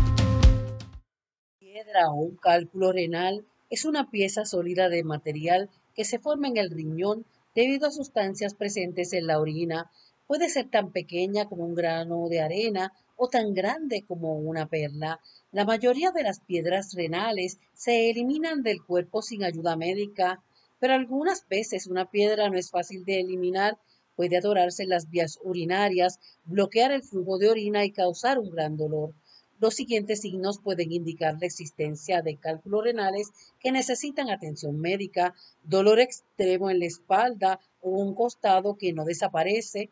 o 2.05 2.15
un 2.15 2.37
cálculo 2.37 2.93
renal 2.93 3.47
es 3.71 3.85
una 3.85 4.11
pieza 4.11 4.45
sólida 4.45 4.89
de 4.91 5.03
material 5.03 5.71
que 5.95 6.05
se 6.05 6.19
forma 6.19 6.49
en 6.49 6.59
el 6.59 6.71
riñón 6.71 7.25
debido 7.57 7.89
a 7.89 7.91
sustancias 7.91 8.55
presentes 8.55 9.15
en 9.15 9.27
la 9.27 9.41
orina. 9.41 9.91
Puede 10.27 10.51
ser 10.51 10.69
tan 10.69 10.93
pequeña 10.93 11.47
como 11.47 11.65
un 11.65 11.75
grano 11.75 12.29
de 12.29 12.41
arena 12.41 12.93
o 13.17 13.29
tan 13.29 13.55
grande 13.55 14.05
como 14.07 14.35
una 14.39 14.69
perla. 14.69 15.21
La 15.53 15.65
mayoría 15.65 16.11
de 16.13 16.23
las 16.23 16.41
piedras 16.41 16.93
renales 16.95 17.59
se 17.73 18.11
eliminan 18.11 18.63
del 18.63 18.85
cuerpo 18.85 19.23
sin 19.23 19.43
ayuda 19.43 19.75
médica, 19.75 20.43
pero 20.79 20.93
algunas 20.93 21.49
veces 21.49 21.87
una 21.87 22.11
piedra 22.11 22.51
no 22.51 22.59
es 22.59 22.71
fácil 22.71 23.07
de 23.07 23.21
eliminar, 23.21 23.79
puede 24.17 24.37
atorarse 24.37 24.83
en 24.83 24.91
las 24.91 25.09
vías 25.09 25.39
urinarias, 25.43 26.21
bloquear 26.45 26.93
el 26.93 27.03
flujo 27.03 27.39
de 27.39 27.49
orina 27.49 27.87
y 27.87 27.93
causar 27.93 28.39
un 28.39 28.51
gran 28.51 28.77
dolor. 28.77 29.15
Los 29.59 29.75
siguientes 29.75 30.21
signos 30.21 30.59
pueden 30.59 30.93
indicar 30.93 31.39
la 31.41 31.47
existencia 31.47 32.21
de 32.21 32.37
cálculos 32.37 32.85
renales 32.85 33.31
que 33.59 33.73
necesitan 33.73 34.29
atención 34.29 34.79
médica, 34.79 35.35
dolor 35.65 35.99
extremo 35.99 36.69
en 36.69 36.81
la 36.81 36.87
espalda 36.87 37.61
o 37.81 37.91
un 37.91 38.15
costado 38.15 38.77
que 38.77 38.93
no 38.93 39.05
desaparece, 39.07 39.89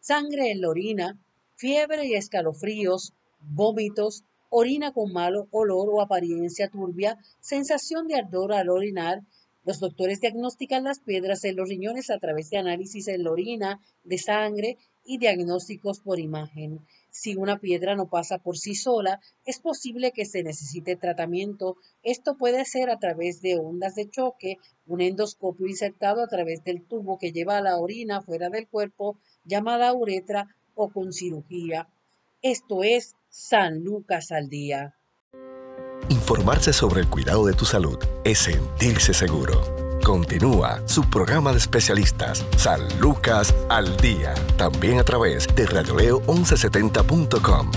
sangre 0.00 0.50
en 0.50 0.60
la 0.60 0.68
orina, 0.68 1.18
fiebre 1.54 2.06
y 2.06 2.14
escalofríos, 2.14 3.14
vómitos, 3.40 4.22
orina 4.50 4.92
con 4.92 5.12
malo 5.12 5.48
olor 5.50 5.88
o 5.90 6.02
apariencia 6.02 6.68
turbia, 6.68 7.18
sensación 7.40 8.08
de 8.08 8.16
ardor 8.16 8.52
al 8.52 8.68
orinar. 8.68 9.22
Los 9.64 9.80
doctores 9.80 10.20
diagnostican 10.20 10.84
las 10.84 11.00
piedras 11.00 11.42
en 11.44 11.56
los 11.56 11.68
riñones 11.68 12.10
a 12.10 12.18
través 12.18 12.50
de 12.50 12.58
análisis 12.58 13.08
en 13.08 13.24
la 13.24 13.30
orina, 13.30 13.80
de 14.04 14.18
sangre 14.18 14.76
y 15.06 15.18
diagnósticos 15.18 16.00
por 16.00 16.20
imagen. 16.20 16.80
Si 17.18 17.34
una 17.34 17.58
piedra 17.58 17.96
no 17.96 18.10
pasa 18.10 18.36
por 18.36 18.58
sí 18.58 18.74
sola, 18.74 19.20
es 19.46 19.58
posible 19.58 20.12
que 20.12 20.26
se 20.26 20.42
necesite 20.42 20.96
tratamiento. 20.96 21.78
Esto 22.02 22.36
puede 22.36 22.66
ser 22.66 22.90
a 22.90 22.98
través 22.98 23.40
de 23.40 23.58
ondas 23.58 23.94
de 23.94 24.10
choque, 24.10 24.58
un 24.86 25.00
endoscopio 25.00 25.66
insertado 25.66 26.22
a 26.22 26.28
través 26.28 26.62
del 26.62 26.82
tubo 26.82 27.16
que 27.16 27.32
lleva 27.32 27.62
la 27.62 27.78
orina 27.78 28.20
fuera 28.20 28.50
del 28.50 28.68
cuerpo, 28.68 29.18
llamada 29.44 29.94
uretra, 29.94 30.54
o 30.74 30.90
con 30.90 31.14
cirugía. 31.14 31.88
Esto 32.42 32.82
es 32.82 33.16
San 33.30 33.82
Lucas 33.82 34.30
al 34.30 34.50
día. 34.50 34.94
Informarse 36.10 36.74
sobre 36.74 37.00
el 37.00 37.08
cuidado 37.08 37.46
de 37.46 37.54
tu 37.54 37.64
salud 37.64 37.98
es 38.24 38.40
sentirse 38.40 39.14
seguro. 39.14 39.85
Continúa 40.06 40.86
su 40.86 41.02
programa 41.10 41.50
de 41.50 41.58
especialistas, 41.58 42.46
San 42.56 42.80
Lucas 43.00 43.52
al 43.68 43.96
Día, 43.96 44.34
también 44.56 45.00
a 45.00 45.02
través 45.02 45.48
de 45.56 45.66
radioleo1170.com. 45.66 47.72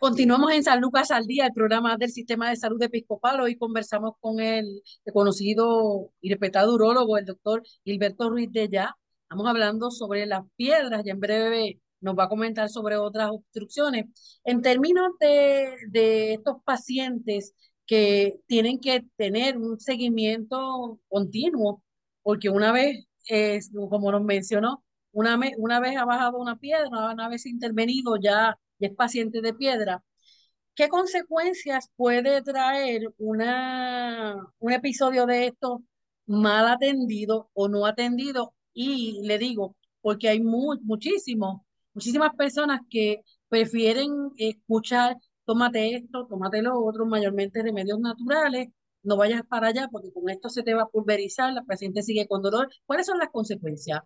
Continuamos 0.00 0.52
en 0.54 0.64
San 0.64 0.80
Lucas 0.80 1.12
al 1.12 1.26
Día, 1.26 1.46
el 1.46 1.52
programa 1.52 1.96
del 1.96 2.10
Sistema 2.10 2.50
de 2.50 2.56
Salud 2.56 2.82
Episcopal. 2.82 3.40
Hoy 3.40 3.56
conversamos 3.56 4.14
con 4.18 4.40
el 4.40 4.82
conocido 5.12 6.10
y 6.20 6.30
respetado 6.30 6.74
urólogo, 6.74 7.16
el 7.16 7.26
doctor 7.26 7.62
Gilberto 7.84 8.28
Ruiz 8.28 8.50
de 8.50 8.68
Ya, 8.68 8.96
Estamos 9.26 9.48
hablando 9.48 9.90
sobre 9.90 10.24
las 10.26 10.44
piedras 10.54 11.02
y 11.04 11.10
en 11.10 11.18
breve 11.18 11.80
nos 12.00 12.16
va 12.16 12.24
a 12.24 12.28
comentar 12.28 12.68
sobre 12.68 12.96
otras 12.96 13.30
obstrucciones. 13.30 14.06
En 14.44 14.62
términos 14.62 15.12
de, 15.18 15.74
de 15.88 16.34
estos 16.34 16.62
pacientes 16.64 17.52
que 17.86 18.38
tienen 18.46 18.78
que 18.80 19.04
tener 19.16 19.58
un 19.58 19.80
seguimiento 19.80 21.00
continuo, 21.08 21.82
porque 22.22 22.50
una 22.50 22.70
vez, 22.70 23.06
como 23.90 24.12
nos 24.12 24.22
mencionó, 24.22 24.84
una, 25.10 25.38
una 25.58 25.80
vez 25.80 25.96
ha 25.96 26.04
bajado 26.04 26.38
una 26.38 26.58
piedra, 26.60 26.88
una 27.12 27.28
vez 27.28 27.46
intervenido 27.46 28.16
ya, 28.16 28.56
ya 28.78 28.88
es 28.88 28.94
paciente 28.94 29.40
de 29.40 29.54
piedra, 29.54 30.04
¿qué 30.74 30.88
consecuencias 30.88 31.90
puede 31.96 32.42
traer 32.42 33.02
una, 33.18 34.36
un 34.58 34.72
episodio 34.72 35.26
de 35.26 35.48
esto 35.48 35.82
mal 36.26 36.68
atendido 36.68 37.50
o 37.54 37.68
no 37.68 37.86
atendido 37.86 38.55
y 38.76 39.22
le 39.26 39.38
digo, 39.38 39.76
porque 40.02 40.28
hay 40.28 40.40
muchísimos, 40.40 41.62
muchísimas 41.94 42.34
personas 42.36 42.80
que 42.90 43.22
prefieren 43.48 44.10
escuchar, 44.36 45.16
tómate 45.46 45.94
esto, 45.96 46.26
tómate 46.28 46.62
lo 46.62 46.78
otro, 46.84 47.06
mayormente 47.06 47.62
remedios 47.62 47.98
naturales, 48.00 48.68
no 49.02 49.16
vayas 49.16 49.42
para 49.48 49.68
allá 49.68 49.88
porque 49.90 50.12
con 50.12 50.28
esto 50.30 50.50
se 50.50 50.62
te 50.62 50.74
va 50.74 50.82
a 50.82 50.88
pulverizar, 50.88 51.52
la 51.52 51.64
paciente 51.64 52.02
sigue 52.02 52.26
con 52.28 52.42
dolor. 52.42 52.68
¿Cuáles 52.86 53.06
son 53.06 53.18
las 53.18 53.30
consecuencias? 53.30 54.00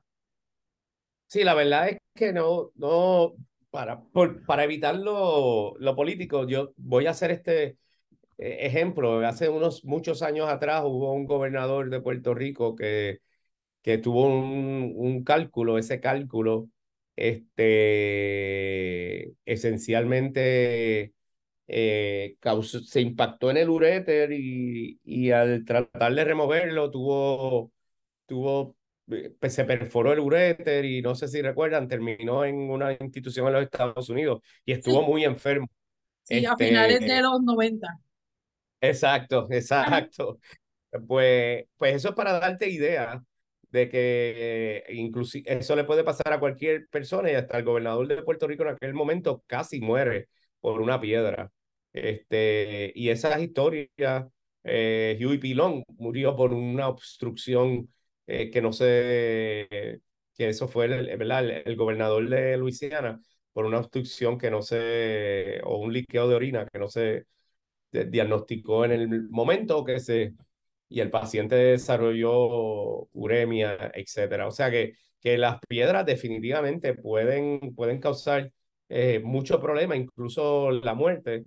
Sí, 1.27 1.45
la 1.45 1.55
verdad 1.55 1.89
es 1.91 1.99
que 2.15 2.33
no, 2.33 2.71
no, 2.75 3.35
para, 3.71 4.03
para 4.47 4.65
evitar 4.65 4.97
lo, 4.97 5.77
lo 5.79 5.97
político, 5.97 6.47
yo 6.47 6.73
voy 6.77 7.07
a 7.07 7.11
hacer 7.13 7.31
este 7.31 7.79
eh, 8.39 8.59
ejemplo. 8.67 9.27
Hace 9.27 9.49
unos 9.49 9.85
muchos 9.85 10.23
años 10.23 10.49
atrás 10.49 10.83
hubo 10.85 11.13
un 11.15 11.27
gobernador 11.27 11.91
de 11.91 12.01
Puerto 12.01 12.35
Rico 12.35 12.77
que 12.77 13.21
que 13.83 13.99
tuvo 13.99 14.27
un, 14.27 14.93
un 14.97 15.25
cálculo, 15.25 15.79
ese 15.79 16.01
cálculo, 16.01 16.69
este, 17.17 17.75
esencialmente 19.45 21.13
eh, 21.69 22.37
causó, 22.41 22.81
se 22.81 23.01
impactó 23.01 23.51
en 23.51 23.59
el 23.59 23.71
uréter 23.71 24.33
y, 24.33 25.01
y 25.05 25.31
al 25.31 25.65
tratar 25.65 26.15
de 26.15 26.25
removerlo 26.25 26.91
tuvo, 26.91 27.73
tuvo, 28.27 28.77
eh, 29.11 29.35
se 29.49 29.65
perforó 29.65 30.13
el 30.13 30.21
uréter 30.21 30.85
y 30.85 31.03
no 31.03 31.15
sé 31.15 31.29
si 31.29 31.43
recuerdan, 31.43 31.89
terminó 31.89 32.45
en 32.45 32.57
una 32.71 32.93
institución 33.01 33.47
en 33.49 33.55
los 33.55 33.63
Estados 33.65 34.09
Unidos 34.11 34.41
y 34.65 34.73
estuvo 34.73 35.03
muy 35.03 35.25
enfermo. 35.25 35.69
Sí, 36.25 36.45
a 36.47 36.57
finales 36.57 37.01
de 37.01 37.21
los 37.23 37.43
90. 37.43 37.89
Exacto, 38.81 39.47
exacto. 39.51 40.39
Pues, 41.07 41.67
pues 41.77 41.97
eso 41.97 42.11
es 42.11 42.15
para 42.15 42.39
darte 42.41 42.69
idea 42.71 43.23
de 43.71 43.89
que 43.89 44.85
inclusive 44.91 45.45
eso 45.59 45.77
le 45.77 45.85
puede 45.85 46.05
pasar 46.05 46.33
a 46.33 46.41
cualquier 46.41 46.89
persona 46.89 47.31
y 47.31 47.35
hasta 47.35 47.59
el 47.59 47.65
gobernador 47.65 48.09
de 48.09 48.23
Puerto 48.23 48.47
Rico 48.49 48.63
en 48.65 48.71
aquel 48.71 48.95
momento 48.95 49.45
casi 49.47 49.81
muere 49.81 50.29
por 50.61 50.81
una 50.81 51.01
piedra. 51.01 51.51
Este, 51.93 52.93
y 52.95 53.09
esas 53.11 53.41
historias, 53.43 53.91
eh, 54.65 55.19
Huey 55.21 55.39
Pilón 55.39 55.85
murió 55.99 56.37
por 56.37 56.53
una 56.53 56.89
obstrucción 56.89 57.89
eh, 58.27 58.51
que 58.51 58.63
no 58.63 58.73
sé, 58.73 60.01
que 60.35 60.49
eso 60.49 60.69
fue 60.69 60.87
el, 60.87 61.17
¿verdad? 61.19 61.49
El, 61.67 61.77
gobernador 61.77 62.29
de 62.29 62.57
Luisiana, 62.57 63.21
por 63.53 63.65
una 63.67 63.79
obstrucción 63.79 64.39
que 64.39 64.51
no 64.51 64.63
se, 64.63 65.61
o 65.65 65.79
un 65.79 65.93
liqueo 65.93 66.29
de 66.29 66.35
orina 66.35 66.67
que 66.67 66.79
no 66.79 66.89
se 66.89 67.27
diagnosticó 67.93 68.85
en 68.85 68.93
el 68.93 69.29
momento 69.31 69.85
que 69.85 70.01
se, 70.01 70.35
y 70.91 71.01
el 71.01 71.11
paciente 71.11 71.55
desarrolló 71.55 73.09
uremia, 73.13 73.93
etcétera. 73.95 74.47
O 74.49 74.51
sea 74.51 74.71
que, 74.71 74.95
que 75.21 75.39
las 75.39 75.61
piedras 75.69 76.05
definitivamente 76.05 76.95
pueden, 76.95 77.75
pueden 77.77 78.01
causar 78.01 78.53
eh, 78.89 79.21
mucho 79.21 79.61
problema, 79.61 79.97
incluso 79.97 80.71
la 80.73 80.95
muerte. 80.95 81.45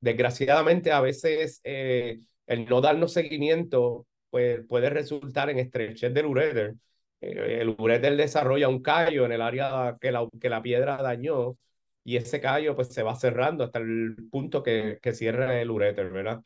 Desgraciadamente, 0.00 0.90
a 0.92 1.00
veces 1.00 1.60
eh, 1.64 2.18
el 2.46 2.66
no 2.66 2.80
darnos 2.80 3.12
seguimiento 3.12 4.06
pues, 4.30 4.60
puede 4.68 4.90
resultar 4.90 5.50
en 5.50 5.60
estrechez 5.60 6.12
del 6.12 6.26
uréter. 6.26 6.74
Eh, 7.20 7.58
el 7.60 7.68
uréter 7.78 8.16
desarrolla 8.16 8.68
un 8.68 8.82
callo 8.82 9.24
en 9.24 9.32
el 9.32 9.42
área 9.42 9.96
que 10.00 10.10
la, 10.10 10.26
que 10.40 10.48
la 10.50 10.62
piedra 10.62 10.96
dañó 11.02 11.56
y 12.02 12.16
ese 12.16 12.40
callo 12.40 12.74
pues 12.74 12.88
se 12.88 13.02
va 13.04 13.14
cerrando 13.14 13.62
hasta 13.64 13.78
el 13.78 14.16
punto 14.30 14.62
que, 14.62 14.98
que 15.02 15.12
cierra 15.12 15.60
el 15.60 15.70
uréter, 15.70 16.10
¿verdad? 16.10 16.40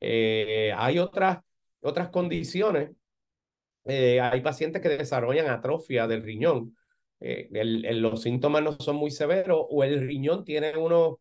Hay 0.00 0.98
otras, 0.98 1.38
otras 1.80 2.10
condiciones. 2.10 2.90
Eh, 3.84 4.20
hay 4.20 4.40
pacientes 4.40 4.82
que 4.82 4.88
desarrollan 4.90 5.48
atrofia 5.48 6.06
del 6.06 6.22
riñón. 6.22 6.76
El, 7.20 8.00
los 8.00 8.22
síntomas 8.22 8.62
no 8.62 8.72
son 8.80 8.96
muy 8.96 9.10
severos 9.10 9.66
o 9.68 9.84
el 9.84 10.06
riñón 10.06 10.44
tiene 10.44 10.76
unos, 10.76 11.16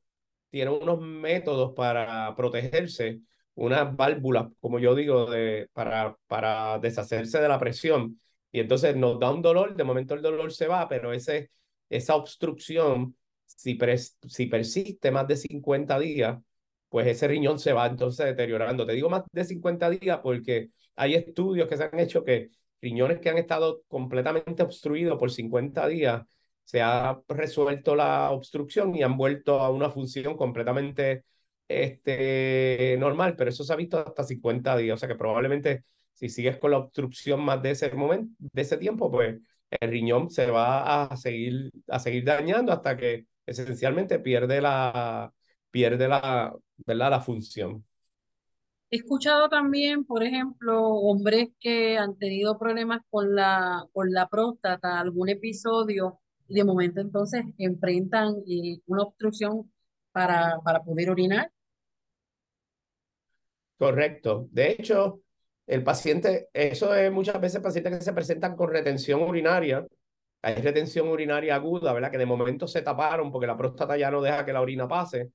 tiene 0.49 0.71
unos 0.71 1.01
métodos 1.01 1.73
para 1.75 2.33
protegerse 2.35 3.19
unas 3.55 3.93
válvulas, 3.95 4.47
como 4.61 4.79
yo 4.79 4.95
digo, 4.95 5.29
de, 5.29 5.69
para, 5.73 6.15
para 6.27 6.79
deshacerse 6.79 7.41
de 7.41 7.49
la 7.49 7.59
presión. 7.59 8.19
Y 8.51 8.61
entonces 8.61 8.95
nos 8.95 9.19
da 9.19 9.31
un 9.31 9.41
dolor, 9.41 9.75
de 9.75 9.83
momento 9.83 10.13
el 10.13 10.21
dolor 10.21 10.51
se 10.53 10.67
va, 10.67 10.87
pero 10.87 11.11
ese, 11.11 11.51
esa 11.89 12.15
obstrucción, 12.15 13.17
si, 13.45 13.77
si 14.27 14.45
persiste 14.45 15.11
más 15.11 15.27
de 15.27 15.35
50 15.35 15.99
días, 15.99 16.39
pues 16.89 17.07
ese 17.07 17.27
riñón 17.27 17.59
se 17.59 17.73
va 17.73 17.87
entonces 17.87 18.25
deteriorando. 18.25 18.85
Te 18.85 18.93
digo 18.93 19.09
más 19.09 19.23
de 19.31 19.45
50 19.45 19.89
días 19.91 20.19
porque 20.23 20.69
hay 20.95 21.15
estudios 21.15 21.67
que 21.69 21.77
se 21.77 21.83
han 21.85 21.99
hecho 21.99 22.23
que 22.23 22.49
riñones 22.81 23.19
que 23.19 23.29
han 23.29 23.37
estado 23.37 23.83
completamente 23.87 24.63
obstruidos 24.63 25.17
por 25.19 25.31
50 25.31 25.87
días, 25.87 26.23
se 26.63 26.81
ha 26.81 27.19
resuelto 27.27 27.95
la 27.95 28.31
obstrucción 28.31 28.95
y 28.95 29.03
han 29.03 29.17
vuelto 29.17 29.59
a 29.59 29.69
una 29.71 29.89
función 29.89 30.37
completamente 30.37 31.25
este, 31.67 32.95
normal, 32.99 33.35
pero 33.35 33.49
eso 33.49 33.63
se 33.63 33.73
ha 33.73 33.75
visto 33.75 33.99
hasta 33.99 34.23
50 34.23 34.77
días, 34.77 34.95
o 34.95 34.97
sea 34.99 35.09
que 35.09 35.15
probablemente 35.15 35.83
si 36.13 36.29
sigues 36.29 36.57
con 36.57 36.71
la 36.71 36.77
obstrucción 36.79 37.41
más 37.41 37.61
de 37.61 37.71
ese 37.71 37.91
momento, 37.93 38.35
de 38.39 38.61
ese 38.61 38.77
tiempo, 38.77 39.09
pues 39.11 39.39
el 39.69 39.89
riñón 39.89 40.29
se 40.29 40.49
va 40.51 41.03
a 41.05 41.15
seguir, 41.17 41.71
a 41.87 41.99
seguir 41.99 42.25
dañando 42.25 42.71
hasta 42.73 42.97
que 42.97 43.25
esencialmente 43.45 44.19
pierde 44.19 44.61
la, 44.61 45.33
pierde 45.71 46.07
la, 46.07 46.53
¿verdad? 46.85 47.11
la 47.11 47.21
función. 47.21 47.85
He 48.91 48.97
escuchado 48.97 49.49
también, 49.49 50.03
por 50.03 50.23
ejemplo, 50.23 50.83
hombres 50.83 51.49
que 51.59 51.97
han 51.97 52.17
tenido 52.17 52.57
problemas 52.57 53.01
con 53.09 53.35
la, 53.35 53.85
con 53.93 54.11
la 54.11 54.27
próstata, 54.27 54.99
algún 54.99 55.29
episodio, 55.29 56.19
y 56.47 56.55
de 56.55 56.63
momento 56.63 56.99
entonces 56.99 57.43
enfrentan 57.59 58.37
eh, 58.47 58.79
una 58.87 59.03
obstrucción 59.03 59.71
para, 60.11 60.59
para 60.63 60.83
poder 60.83 61.11
orinar. 61.11 61.51
Correcto. 63.77 64.47
De 64.51 64.71
hecho, 64.71 65.21
el 65.67 65.83
paciente, 65.83 66.49
eso 66.51 66.93
es 66.95 67.11
muchas 67.11 67.39
veces 67.39 67.61
pacientes 67.61 67.99
que 67.99 68.03
se 68.03 68.13
presentan 68.13 68.55
con 68.55 68.69
retención 68.69 69.21
urinaria. 69.21 69.85
Hay 70.41 70.55
retención 70.55 71.07
urinaria 71.07 71.55
aguda, 71.55 71.93
¿verdad? 71.93 72.11
Que 72.11 72.17
de 72.17 72.25
momento 72.25 72.67
se 72.67 72.81
taparon 72.81 73.31
porque 73.31 73.47
la 73.47 73.55
próstata 73.57 73.95
ya 73.97 74.09
no 74.11 74.21
deja 74.21 74.43
que 74.43 74.53
la 74.53 74.61
orina 74.61 74.87
pase. 74.87 75.31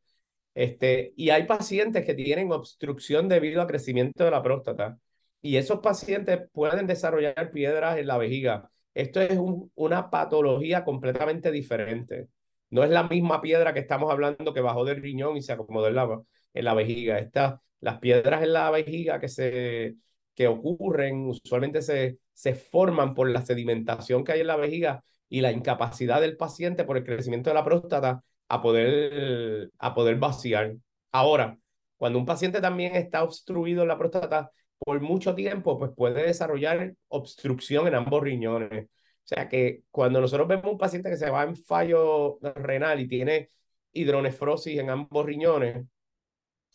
Este, 0.54 1.12
y 1.16 1.30
hay 1.30 1.44
pacientes 1.46 2.04
que 2.04 2.14
tienen 2.14 2.52
obstrucción 2.52 3.28
debido 3.28 3.60
al 3.60 3.66
crecimiento 3.66 4.24
de 4.24 4.30
la 4.30 4.42
próstata. 4.42 4.98
Y 5.42 5.56
esos 5.56 5.80
pacientes 5.80 6.40
pueden 6.52 6.86
desarrollar 6.86 7.50
piedras 7.50 7.98
en 7.98 8.06
la 8.06 8.18
vejiga. 8.18 8.70
Esto 8.94 9.20
es 9.20 9.38
una 9.74 10.10
patología 10.10 10.84
completamente 10.84 11.50
diferente. 11.50 12.28
No 12.70 12.82
es 12.84 12.90
la 12.90 13.04
misma 13.08 13.40
piedra 13.40 13.74
que 13.74 13.80
estamos 13.80 14.10
hablando 14.10 14.54
que 14.54 14.60
bajó 14.60 14.84
del 14.84 15.02
riñón 15.02 15.36
y 15.36 15.42
se 15.42 15.52
acomodó 15.52 15.88
en 15.88 15.96
la, 15.96 16.22
en 16.54 16.64
la 16.64 16.74
vejiga. 16.74 17.18
Esta 17.18 17.60
las 17.84 17.98
piedras 17.98 18.42
en 18.42 18.52
la 18.54 18.70
vejiga 18.70 19.20
que, 19.20 19.28
se, 19.28 19.96
que 20.34 20.48
ocurren 20.48 21.26
usualmente 21.28 21.82
se, 21.82 22.18
se 22.32 22.54
forman 22.54 23.14
por 23.14 23.28
la 23.28 23.42
sedimentación 23.42 24.24
que 24.24 24.32
hay 24.32 24.40
en 24.40 24.46
la 24.46 24.56
vejiga 24.56 25.04
y 25.28 25.42
la 25.42 25.52
incapacidad 25.52 26.20
del 26.20 26.36
paciente 26.38 26.84
por 26.84 26.96
el 26.96 27.04
crecimiento 27.04 27.50
de 27.50 27.54
la 27.54 27.64
próstata 27.64 28.22
a 28.54 28.62
poder, 28.62 29.70
a 29.78 29.94
poder 29.94 30.16
vaciar. 30.16 30.74
Ahora, 31.12 31.58
cuando 31.96 32.18
un 32.18 32.26
paciente 32.26 32.60
también 32.60 32.94
está 32.96 33.22
obstruido 33.24 33.82
en 33.82 33.88
la 33.88 33.98
próstata 33.98 34.50
por 34.78 35.00
mucho 35.00 35.34
tiempo, 35.34 35.78
pues 35.78 35.92
puede 35.96 36.24
desarrollar 36.26 36.94
obstrucción 37.08 37.86
en 37.88 37.94
ambos 37.94 38.22
riñones. 38.22 38.86
O 38.86 39.26
sea 39.26 39.48
que 39.48 39.84
cuando 39.90 40.20
nosotros 40.20 40.46
vemos 40.48 40.72
un 40.72 40.78
paciente 40.78 41.08
que 41.10 41.16
se 41.16 41.30
va 41.30 41.44
en 41.44 41.56
fallo 41.56 42.38
renal 42.56 43.00
y 43.00 43.08
tiene 43.08 43.48
hidronefrosis 43.92 44.78
en 44.78 44.90
ambos 44.90 45.24
riñones, 45.24 45.86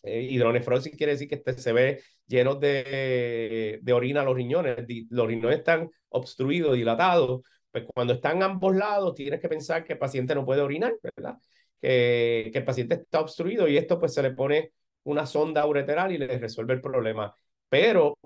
eh, 0.02 0.22
hidronefrosis 0.22 0.96
quiere 0.96 1.12
decir 1.12 1.28
que 1.28 1.36
este, 1.36 1.52
se 1.54 1.72
ve 1.72 2.02
lleno 2.26 2.54
de, 2.54 3.78
de 3.82 3.92
orina 3.92 4.24
los 4.24 4.34
riñones. 4.34 4.76
Los 5.10 5.26
riñones 5.26 5.58
están 5.58 5.90
obstruidos, 6.08 6.74
dilatados. 6.74 7.42
Pues 7.70 7.84
cuando 7.94 8.14
están 8.14 8.42
ambos 8.42 8.74
lados, 8.74 9.14
tienes 9.14 9.40
que 9.40 9.48
pensar 9.48 9.84
que 9.84 9.92
el 9.92 9.98
paciente 9.98 10.34
no 10.34 10.44
puede 10.44 10.60
orinar, 10.62 10.94
¿verdad? 11.02 11.38
Que, 11.80 12.50
el 12.52 12.64
paciente 12.64 12.94
está 12.94 13.20
obstruido 13.20 13.68
y 13.68 13.76
esto 13.76 13.98
pues 13.98 14.14
se 14.14 14.22
le 14.22 14.32
pone 14.32 14.72
una 15.04 15.26
sonda 15.26 15.66
ureteral 15.66 16.12
y 16.12 16.18
le 16.18 16.38
resuelve 16.38 16.74
el 16.74 16.80
problema. 16.80 17.34
Pero 17.68 18.18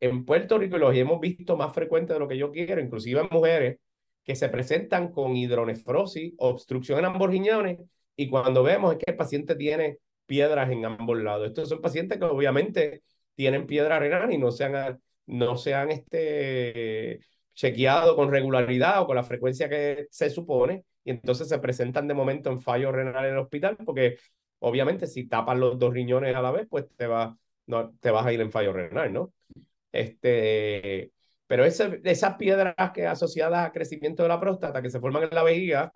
en 0.00 0.24
Puerto 0.24 0.58
Rico, 0.58 0.78
los 0.78 0.94
hemos 0.94 1.20
visto 1.20 1.56
más 1.56 1.74
frecuente 1.74 2.12
de 2.12 2.18
lo 2.18 2.28
que 2.28 2.38
yo 2.38 2.50
quiero, 2.50 2.80
inclusive 2.80 3.20
en 3.20 3.28
mujeres 3.30 3.78
que 4.24 4.34
se 4.36 4.48
presentan 4.48 5.12
con 5.12 5.36
hidronefrosis, 5.36 6.34
obstrucción 6.38 6.98
en 6.98 7.04
ambos 7.06 7.30
riñones, 7.30 7.78
y 8.16 8.28
cuando 8.28 8.62
vemos 8.62 8.92
es 8.94 8.98
que 8.98 9.12
el 9.12 9.16
paciente 9.16 9.54
tiene 9.56 9.98
piedras 10.26 10.70
en 10.70 10.84
ambos 10.84 11.18
lados. 11.18 11.48
Estos 11.48 11.68
son 11.68 11.80
pacientes 11.80 12.18
que 12.18 12.24
obviamente 12.24 13.02
tienen 13.34 13.66
piedra 13.66 13.98
renal 13.98 14.32
y 14.32 14.38
no 14.38 14.50
se 14.50 14.64
han, 14.64 15.00
no 15.26 15.56
se 15.56 15.74
han 15.74 15.90
este, 15.90 17.20
chequeado 17.54 18.16
con 18.16 18.30
regularidad 18.30 19.02
o 19.02 19.06
con 19.06 19.16
la 19.16 19.24
frecuencia 19.24 19.68
que 19.68 20.06
se 20.10 20.30
supone, 20.30 20.84
y 21.06 21.10
entonces 21.12 21.48
se 21.48 21.60
presentan 21.60 22.08
de 22.08 22.14
momento 22.14 22.50
en 22.50 22.60
fallo 22.60 22.90
renal 22.90 23.26
en 23.26 23.32
el 23.34 23.38
hospital, 23.38 23.76
porque 23.86 24.18
obviamente 24.58 25.06
si 25.06 25.28
tapas 25.28 25.56
los 25.56 25.78
dos 25.78 25.94
riñones 25.94 26.34
a 26.34 26.42
la 26.42 26.50
vez, 26.50 26.66
pues 26.68 26.86
te, 26.96 27.06
va, 27.06 27.38
no, 27.66 27.92
te 28.00 28.10
vas 28.10 28.26
a 28.26 28.32
ir 28.32 28.40
en 28.40 28.50
fallo 28.50 28.72
renal, 28.72 29.12
¿no? 29.12 29.32
Este, 29.92 31.12
pero 31.46 31.64
ese, 31.64 32.00
esas 32.04 32.36
piedras 32.36 32.74
que 32.92 33.06
asociadas 33.06 33.66
a 33.66 33.72
crecimiento 33.72 34.24
de 34.24 34.30
la 34.30 34.40
próstata 34.40 34.82
que 34.82 34.90
se 34.90 34.98
forman 35.00 35.22
en 35.24 35.30
la 35.32 35.44
vejiga 35.44 35.92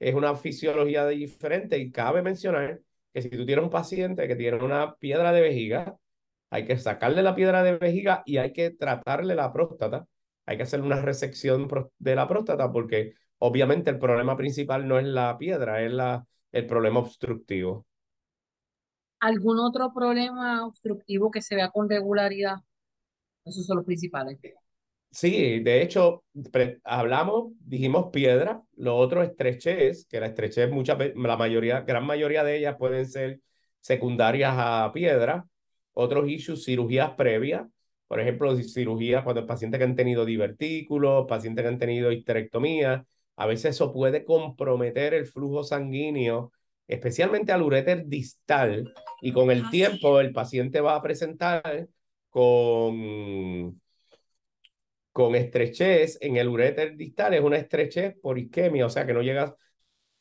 es 0.00 0.14
una 0.14 0.34
fisiología 0.34 1.06
diferente 1.06 1.78
y 1.78 1.92
cabe 1.92 2.22
mencionar 2.22 2.80
que 3.14 3.22
si 3.22 3.30
tú 3.30 3.46
tienes 3.46 3.64
un 3.64 3.70
paciente 3.70 4.26
que 4.26 4.36
tiene 4.36 4.58
una 4.58 4.96
piedra 4.96 5.32
de 5.32 5.40
vejiga, 5.40 5.96
hay 6.50 6.64
que 6.66 6.78
sacarle 6.78 7.22
la 7.22 7.36
piedra 7.36 7.62
de 7.62 7.78
vejiga 7.78 8.24
y 8.26 8.38
hay 8.38 8.52
que 8.52 8.70
tratarle 8.70 9.36
la 9.36 9.52
próstata. 9.52 10.06
Hay 10.46 10.56
que 10.56 10.62
hacer 10.64 10.80
una 10.80 11.00
resección 11.00 11.68
de 11.98 12.14
la 12.16 12.26
próstata 12.26 12.72
porque 12.72 13.14
obviamente 13.38 13.90
el 13.90 13.98
problema 13.98 14.36
principal 14.36 14.86
no 14.86 14.98
es 14.98 15.06
la 15.06 15.36
piedra, 15.38 15.82
es 15.82 15.92
la, 15.92 16.26
el 16.52 16.66
problema 16.66 17.00
obstructivo. 17.00 17.86
¿Algún 19.20 19.58
otro 19.58 19.92
problema 19.92 20.64
obstructivo 20.64 21.30
que 21.30 21.42
se 21.42 21.56
vea 21.56 21.70
con 21.70 21.88
regularidad? 21.88 22.56
Esos 23.44 23.66
son 23.66 23.78
los 23.78 23.86
principales. 23.86 24.38
Sí, 25.10 25.60
de 25.60 25.82
hecho, 25.82 26.24
hablamos, 26.84 27.52
dijimos 27.60 28.10
piedra, 28.12 28.62
lo 28.76 28.96
otro 28.96 29.22
estrechez, 29.22 30.06
que 30.06 30.20
la 30.20 30.26
estrechez, 30.26 30.70
muchas 30.70 30.98
la 31.16 31.36
mayoría, 31.36 31.80
gran 31.80 32.04
mayoría 32.04 32.44
de 32.44 32.58
ellas 32.58 32.76
pueden 32.78 33.06
ser 33.06 33.40
secundarias 33.80 34.54
a 34.56 34.92
piedra. 34.92 35.46
Otros 35.94 36.28
issues, 36.28 36.64
cirugías 36.64 37.12
previas, 37.12 37.66
por 38.06 38.20
ejemplo, 38.20 38.54
cirugías 38.56 39.24
cuando 39.24 39.40
el 39.40 39.46
paciente 39.46 39.78
que 39.78 39.84
han 39.84 39.96
tenido 39.96 40.24
divertículos, 40.24 41.26
pacientes 41.26 41.62
que 41.62 41.68
han 41.68 41.78
tenido 41.78 42.12
histerectomía, 42.12 43.04
a 43.38 43.46
veces 43.46 43.76
eso 43.76 43.92
puede 43.92 44.24
comprometer 44.24 45.14
el 45.14 45.26
flujo 45.26 45.62
sanguíneo, 45.62 46.52
especialmente 46.88 47.52
al 47.52 47.62
uréter 47.62 48.06
distal, 48.06 48.92
y 49.22 49.32
con 49.32 49.52
el 49.52 49.62
ah, 49.66 49.68
tiempo 49.70 50.18
el 50.20 50.32
paciente 50.32 50.80
va 50.80 50.96
a 50.96 51.02
presentar 51.02 51.88
con 52.30 53.80
con 55.12 55.34
estrechez 55.34 56.18
en 56.20 56.36
el 56.36 56.48
uréter 56.48 56.96
distal 56.96 57.34
es 57.34 57.40
una 57.42 57.56
estrechez 57.56 58.16
por 58.20 58.38
isquemia, 58.38 58.86
o 58.86 58.90
sea 58.90 59.06
que 59.06 59.14
no 59.14 59.22
llega 59.22 59.56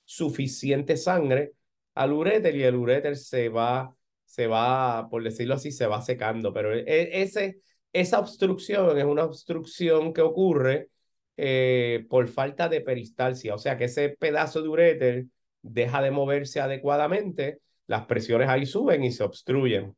suficiente 0.05 0.97
sangre 0.97 1.53
al 1.95 2.13
uréter 2.13 2.55
y 2.55 2.63
el 2.63 2.75
uréter 2.75 3.15
se 3.17 3.49
va, 3.49 3.95
se 4.25 4.47
va, 4.47 5.07
por 5.09 5.23
decirlo 5.23 5.55
así, 5.55 5.71
se 5.71 5.87
va 5.87 6.01
secando. 6.01 6.53
Pero 6.53 6.73
e, 6.73 7.21
ese, 7.21 7.61
esa 7.93 8.19
obstrucción 8.19 8.97
es 8.97 9.05
una 9.05 9.25
obstrucción 9.25 10.13
que 10.13 10.21
ocurre 10.21 10.89
eh, 11.37 12.05
por 12.09 12.27
falta 12.27 12.67
de 12.69 12.81
peristalsia, 12.81 13.55
o 13.55 13.57
sea 13.57 13.77
que 13.77 13.85
ese 13.85 14.09
pedazo 14.09 14.61
de 14.61 14.67
uréter 14.69 15.25
deja 15.61 16.01
de 16.01 16.11
moverse 16.11 16.59
adecuadamente, 16.61 17.59
las 17.87 18.05
presiones 18.05 18.49
ahí 18.49 18.65
suben 18.65 19.03
y 19.03 19.11
se 19.11 19.23
obstruyen. 19.23 19.95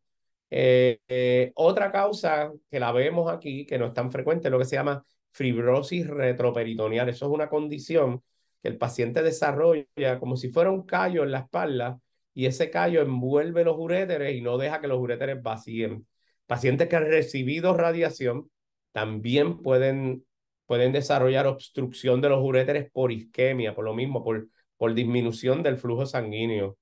Eh, 0.51 0.99
eh, 1.07 1.51
otra 1.55 1.91
causa 1.91 2.51
que 2.69 2.79
la 2.79 2.91
vemos 2.91 3.31
aquí, 3.31 3.65
que 3.65 3.77
no 3.77 3.87
es 3.87 3.93
tan 3.93 4.11
frecuente, 4.11 4.47
es 4.47 4.51
lo 4.51 4.59
que 4.59 4.65
se 4.65 4.75
llama 4.75 5.03
fibrosis 5.31 6.07
retroperitoneal. 6.07 7.09
Eso 7.09 7.25
es 7.27 7.31
una 7.31 7.49
condición 7.49 8.23
que 8.61 8.69
el 8.69 8.77
paciente 8.77 9.21
desarrolla 9.23 10.19
como 10.19 10.35
si 10.37 10.49
fuera 10.49 10.71
un 10.71 10.85
callo 10.85 11.23
en 11.23 11.31
la 11.31 11.39
espalda 11.39 11.99
y 12.33 12.45
ese 12.45 12.69
callo 12.69 13.01
envuelve 13.01 13.63
los 13.63 13.77
uréteres 13.77 14.35
y 14.35 14.41
no 14.41 14.57
deja 14.57 14.81
que 14.81 14.87
los 14.87 14.99
uréteres 14.99 15.41
vacíen. 15.41 16.07
Pacientes 16.47 16.87
que 16.87 16.95
han 16.95 17.05
recibido 17.05 17.75
radiación 17.75 18.49
también 18.91 19.61
pueden, 19.61 20.25
pueden 20.69 20.91
desarrollar 20.91 21.47
obstrucción 21.47 22.21
de 22.21 22.29
los 22.29 22.43
uréteres 22.43 22.91
por 22.91 23.11
isquemia, 23.11 23.73
por 23.73 23.85
lo 23.85 23.95
mismo, 23.95 24.23
por, 24.23 24.49
por 24.77 24.93
disminución 24.93 25.63
del 25.63 25.77
flujo 25.77 26.05
sanguíneo. 26.05 26.77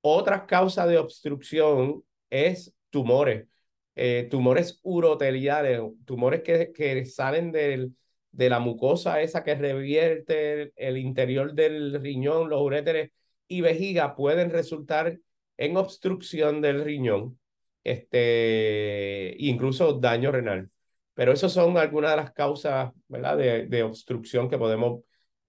Otra 0.00 0.44
causa 0.44 0.88
de 0.88 0.98
obstrucción 0.98 2.02
es 2.30 2.74
tumores, 2.90 3.46
eh, 3.94 4.26
tumores 4.28 4.80
uroteliales, 4.82 5.82
tumores 6.04 6.42
que, 6.42 6.72
que 6.72 7.06
salen 7.06 7.52
del, 7.52 7.94
de 8.32 8.50
la 8.50 8.58
mucosa 8.58 9.20
esa 9.22 9.44
que 9.44 9.54
revierte 9.54 10.72
el, 10.74 10.98
interior 10.98 11.54
del 11.54 12.02
riñón, 12.02 12.50
los 12.50 12.60
uréteres 12.60 13.12
y 13.46 13.60
vejiga 13.60 14.16
pueden 14.16 14.50
resultar 14.50 15.16
en 15.58 15.76
obstrucción 15.76 16.60
del 16.60 16.84
riñón, 16.84 17.38
este, 17.84 19.36
incluso 19.38 19.92
daño 20.00 20.32
renal. 20.32 20.71
Pero 21.14 21.32
esas 21.32 21.52
son 21.52 21.76
algunas 21.76 22.12
de 22.12 22.16
las 22.16 22.32
causas 22.32 22.92
¿verdad? 23.08 23.36
De, 23.36 23.66
de 23.66 23.82
obstrucción 23.82 24.48
que 24.48 24.58
podemos, 24.58 25.02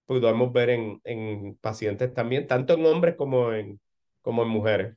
podemos 0.04 0.52
ver 0.52 0.70
en, 0.70 1.00
en 1.04 1.56
pacientes 1.56 2.12
también, 2.12 2.46
tanto 2.46 2.74
en 2.74 2.84
hombres 2.86 3.14
como 3.16 3.52
en, 3.52 3.80
como 4.20 4.42
en 4.42 4.48
mujeres. 4.48 4.96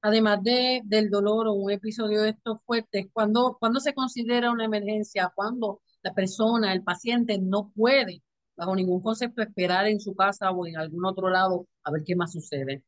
Además 0.00 0.42
de, 0.42 0.80
del 0.84 1.10
dolor 1.10 1.46
o 1.46 1.52
un 1.52 1.70
episodio 1.70 2.22
de 2.22 2.30
estos 2.30 2.58
fuertes, 2.66 3.06
¿cuándo, 3.12 3.56
¿cuándo 3.60 3.78
se 3.80 3.94
considera 3.94 4.50
una 4.50 4.64
emergencia? 4.64 5.30
¿Cuándo 5.34 5.80
la 6.02 6.12
persona, 6.12 6.72
el 6.72 6.82
paciente, 6.82 7.38
no 7.38 7.70
puede, 7.74 8.22
bajo 8.56 8.74
ningún 8.74 9.00
concepto, 9.00 9.42
esperar 9.42 9.86
en 9.86 10.00
su 10.00 10.16
casa 10.16 10.50
o 10.50 10.66
en 10.66 10.76
algún 10.76 11.04
otro 11.04 11.28
lado 11.28 11.66
a 11.84 11.92
ver 11.92 12.02
qué 12.04 12.16
más 12.16 12.32
sucede? 12.32 12.82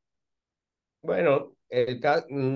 Bueno, 1.03 1.57
el, 1.69 2.01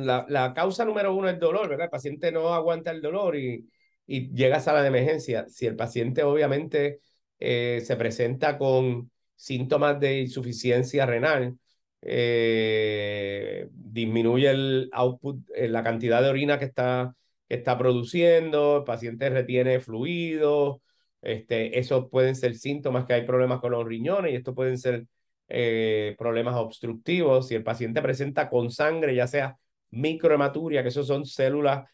la, 0.04 0.26
la, 0.28 0.54
causa 0.54 0.84
número 0.84 1.14
uno 1.14 1.28
es 1.28 1.34
el 1.34 1.40
dolor, 1.40 1.68
¿verdad? 1.68 1.84
El 1.84 1.90
paciente 1.90 2.32
no 2.32 2.52
aguanta 2.52 2.90
el 2.90 3.00
dolor 3.02 3.36
y, 3.36 3.68
y 4.08 4.30
llega 4.34 4.56
a 4.56 4.60
sala 4.60 4.82
de 4.82 4.88
emergencia. 4.88 5.46
Si 5.48 5.66
el 5.66 5.76
paciente 5.76 6.24
obviamente 6.24 7.00
eh, 7.38 7.82
se 7.84 7.96
presenta 7.96 8.58
con 8.58 9.10
síntomas 9.36 10.00
de 10.00 10.20
insuficiencia 10.22 11.06
renal, 11.06 11.58
eh, 12.02 13.68
disminuye 13.70 14.50
el 14.50 14.88
output, 14.92 15.40
eh, 15.54 15.68
la 15.68 15.84
cantidad 15.84 16.22
de 16.22 16.30
orina 16.30 16.58
que 16.58 16.64
está 16.64 17.14
está 17.48 17.78
produciendo, 17.78 18.78
el 18.78 18.84
paciente 18.84 19.30
retiene 19.30 19.80
fluidos, 19.80 20.78
este, 21.22 21.78
esos 21.78 22.08
pueden 22.10 22.36
ser 22.36 22.54
síntomas 22.56 23.06
que 23.06 23.14
hay 23.14 23.26
problemas 23.26 23.60
con 23.60 23.72
los 23.72 23.86
riñones 23.86 24.32
y 24.32 24.36
estos 24.36 24.54
pueden 24.54 24.78
ser 24.78 25.06
problemas 26.18 26.56
obstructivos. 26.56 27.48
Si 27.48 27.54
el 27.54 27.64
paciente 27.64 28.02
presenta 28.02 28.50
con 28.50 28.70
sangre, 28.70 29.14
ya 29.14 29.26
sea 29.26 29.56
microhematuria, 29.90 30.82
que 30.82 30.90
esos 30.90 31.06
son 31.06 31.24
células 31.24 31.88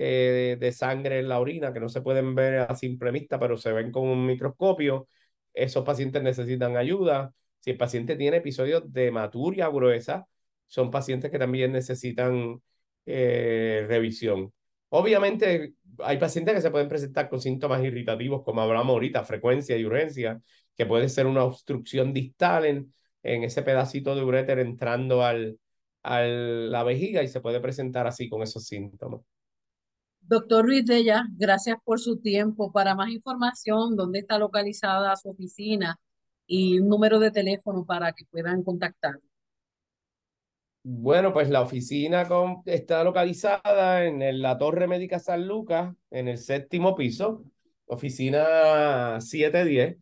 eh, 0.00 0.56
de 0.60 0.72
sangre 0.72 1.18
en 1.18 1.28
la 1.28 1.40
orina 1.40 1.72
que 1.72 1.80
no 1.80 1.88
se 1.88 2.02
pueden 2.02 2.34
ver 2.34 2.60
a 2.60 2.76
simple 2.76 3.10
vista, 3.10 3.38
pero 3.38 3.56
se 3.56 3.72
ven 3.72 3.90
con 3.90 4.04
un 4.08 4.24
microscopio, 4.26 5.08
esos 5.52 5.84
pacientes 5.84 6.22
necesitan 6.22 6.76
ayuda. 6.76 7.32
Si 7.60 7.70
el 7.70 7.76
paciente 7.76 8.16
tiene 8.16 8.38
episodios 8.38 8.92
de 8.92 9.08
hematuria 9.08 9.68
gruesa, 9.68 10.26
son 10.68 10.90
pacientes 10.90 11.30
que 11.30 11.38
también 11.38 11.72
necesitan 11.72 12.62
eh, 13.06 13.84
revisión. 13.88 14.52
Obviamente 14.90 15.74
hay 15.98 16.18
pacientes 16.18 16.54
que 16.54 16.62
se 16.62 16.70
pueden 16.70 16.88
presentar 16.88 17.28
con 17.28 17.40
síntomas 17.40 17.82
irritativos, 17.84 18.42
como 18.44 18.60
hablamos 18.60 18.94
ahorita, 18.94 19.24
frecuencia 19.24 19.76
y 19.76 19.84
urgencia, 19.84 20.40
que 20.76 20.86
puede 20.86 21.08
ser 21.08 21.26
una 21.26 21.42
obstrucción 21.44 22.12
distal 22.12 22.66
en, 22.66 22.94
en 23.22 23.42
ese 23.44 23.62
pedacito 23.62 24.14
de 24.14 24.22
uréter 24.22 24.60
entrando 24.60 25.24
al, 25.24 25.58
a 26.04 26.20
la 26.22 26.84
vejiga 26.84 27.22
y 27.22 27.28
se 27.28 27.40
puede 27.40 27.60
presentar 27.60 28.06
así 28.06 28.28
con 28.28 28.42
esos 28.42 28.64
síntomas. 28.66 29.22
Doctor 30.28 30.64
Ruiz 30.66 30.84
Della, 30.84 31.26
gracias 31.38 31.78
por 31.82 31.98
su 32.00 32.20
tiempo. 32.20 32.70
Para 32.70 32.94
más 32.94 33.08
información, 33.08 33.96
¿dónde 33.96 34.18
está 34.18 34.38
localizada 34.38 35.16
su 35.16 35.30
oficina 35.30 35.98
y 36.46 36.80
número 36.80 37.18
de 37.18 37.30
teléfono 37.30 37.86
para 37.86 38.12
que 38.12 38.26
puedan 38.30 38.62
contactar? 38.62 39.18
Bueno, 40.82 41.32
pues 41.32 41.48
la 41.48 41.62
oficina 41.62 42.28
está 42.66 43.02
localizada 43.04 44.04
en 44.04 44.42
la 44.42 44.58
Torre 44.58 44.86
Médica 44.86 45.18
San 45.18 45.48
Lucas, 45.48 45.94
en 46.10 46.28
el 46.28 46.36
séptimo 46.36 46.94
piso, 46.94 47.42
oficina 47.86 49.22
710, 49.22 49.96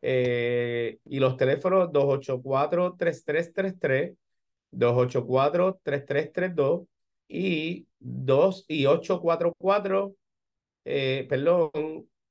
eh, 0.00 1.00
y 1.06 1.18
los 1.18 1.36
teléfonos 1.36 1.88
284-3333, 1.88 4.16
284-3332 4.70 6.86
y 7.28 7.86
2 7.98 8.64
y 8.68 8.86
844, 8.86 10.14
eh, 10.84 11.26
perdón, 11.28 11.70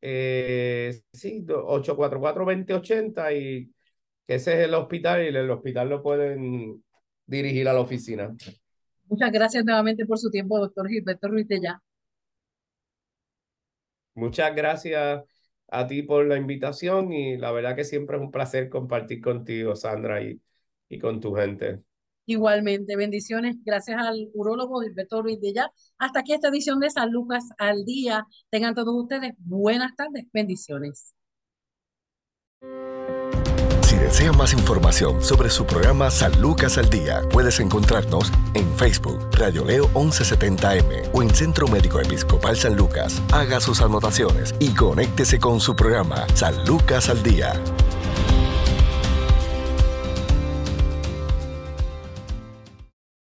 eh, 0.01 1.01
sí, 1.13 1.45
844-2080 1.47 3.33
y 3.33 3.73
que 4.27 4.35
ese 4.35 4.53
es 4.53 4.67
el 4.67 4.73
hospital 4.73 5.23
y 5.23 5.27
el 5.27 5.49
hospital 5.49 5.89
lo 5.89 6.03
pueden 6.03 6.83
dirigir 7.25 7.67
a 7.69 7.73
la 7.73 7.81
oficina. 7.81 8.35
Muchas 9.07 9.31
gracias 9.31 9.65
nuevamente 9.65 10.05
por 10.05 10.17
su 10.17 10.29
tiempo, 10.29 10.59
doctor 10.59 10.87
Gilberto 10.87 11.27
Ruiz 11.27 11.47
de 11.47 11.61
Ya. 11.61 11.81
Muchas 14.13 14.55
gracias 14.55 15.23
a 15.69 15.87
ti 15.87 16.03
por 16.03 16.25
la 16.25 16.37
invitación 16.37 17.11
y 17.13 17.37
la 17.37 17.51
verdad 17.51 17.75
que 17.75 17.83
siempre 17.85 18.17
es 18.17 18.21
un 18.23 18.31
placer 18.31 18.69
compartir 18.69 19.21
contigo, 19.21 19.75
Sandra, 19.75 20.21
y, 20.21 20.41
y 20.89 20.99
con 20.99 21.19
tu 21.21 21.33
gente. 21.33 21.81
Igualmente, 22.25 22.95
bendiciones. 22.95 23.57
Gracias 23.63 23.97
al 23.99 24.29
urólogo 24.33 24.81
Gilberto 24.81 25.21
Ruiz 25.21 25.39
de 25.41 25.53
Ya. 25.53 25.71
Hasta 25.97 26.19
aquí 26.19 26.33
esta 26.33 26.49
edición 26.49 26.79
de 26.79 26.89
San 26.89 27.11
Lucas 27.11 27.45
al 27.57 27.83
día. 27.85 28.25
Tengan 28.49 28.75
todos 28.75 28.93
ustedes 28.95 29.33
buenas 29.39 29.95
tardes. 29.95 30.25
Bendiciones 30.33 31.13
desea 34.11 34.33
más 34.33 34.51
información 34.51 35.23
sobre 35.23 35.49
su 35.49 35.65
programa 35.65 36.11
San 36.11 36.41
Lucas 36.41 36.77
al 36.77 36.89
Día, 36.89 37.21
puedes 37.31 37.61
encontrarnos 37.61 38.29
en 38.55 38.75
Facebook, 38.75 39.19
Radio 39.31 39.63
Leo 39.63 39.87
1170M 39.93 41.11
o 41.13 41.21
en 41.21 41.29
Centro 41.29 41.65
Médico 41.69 42.01
Episcopal 42.01 42.57
San 42.57 42.75
Lucas. 42.75 43.21
Haga 43.31 43.61
sus 43.61 43.81
anotaciones 43.81 44.53
y 44.59 44.73
conéctese 44.73 45.39
con 45.39 45.61
su 45.61 45.77
programa 45.77 46.25
San 46.33 46.65
Lucas 46.65 47.07
al 47.07 47.23
Día. 47.23 47.53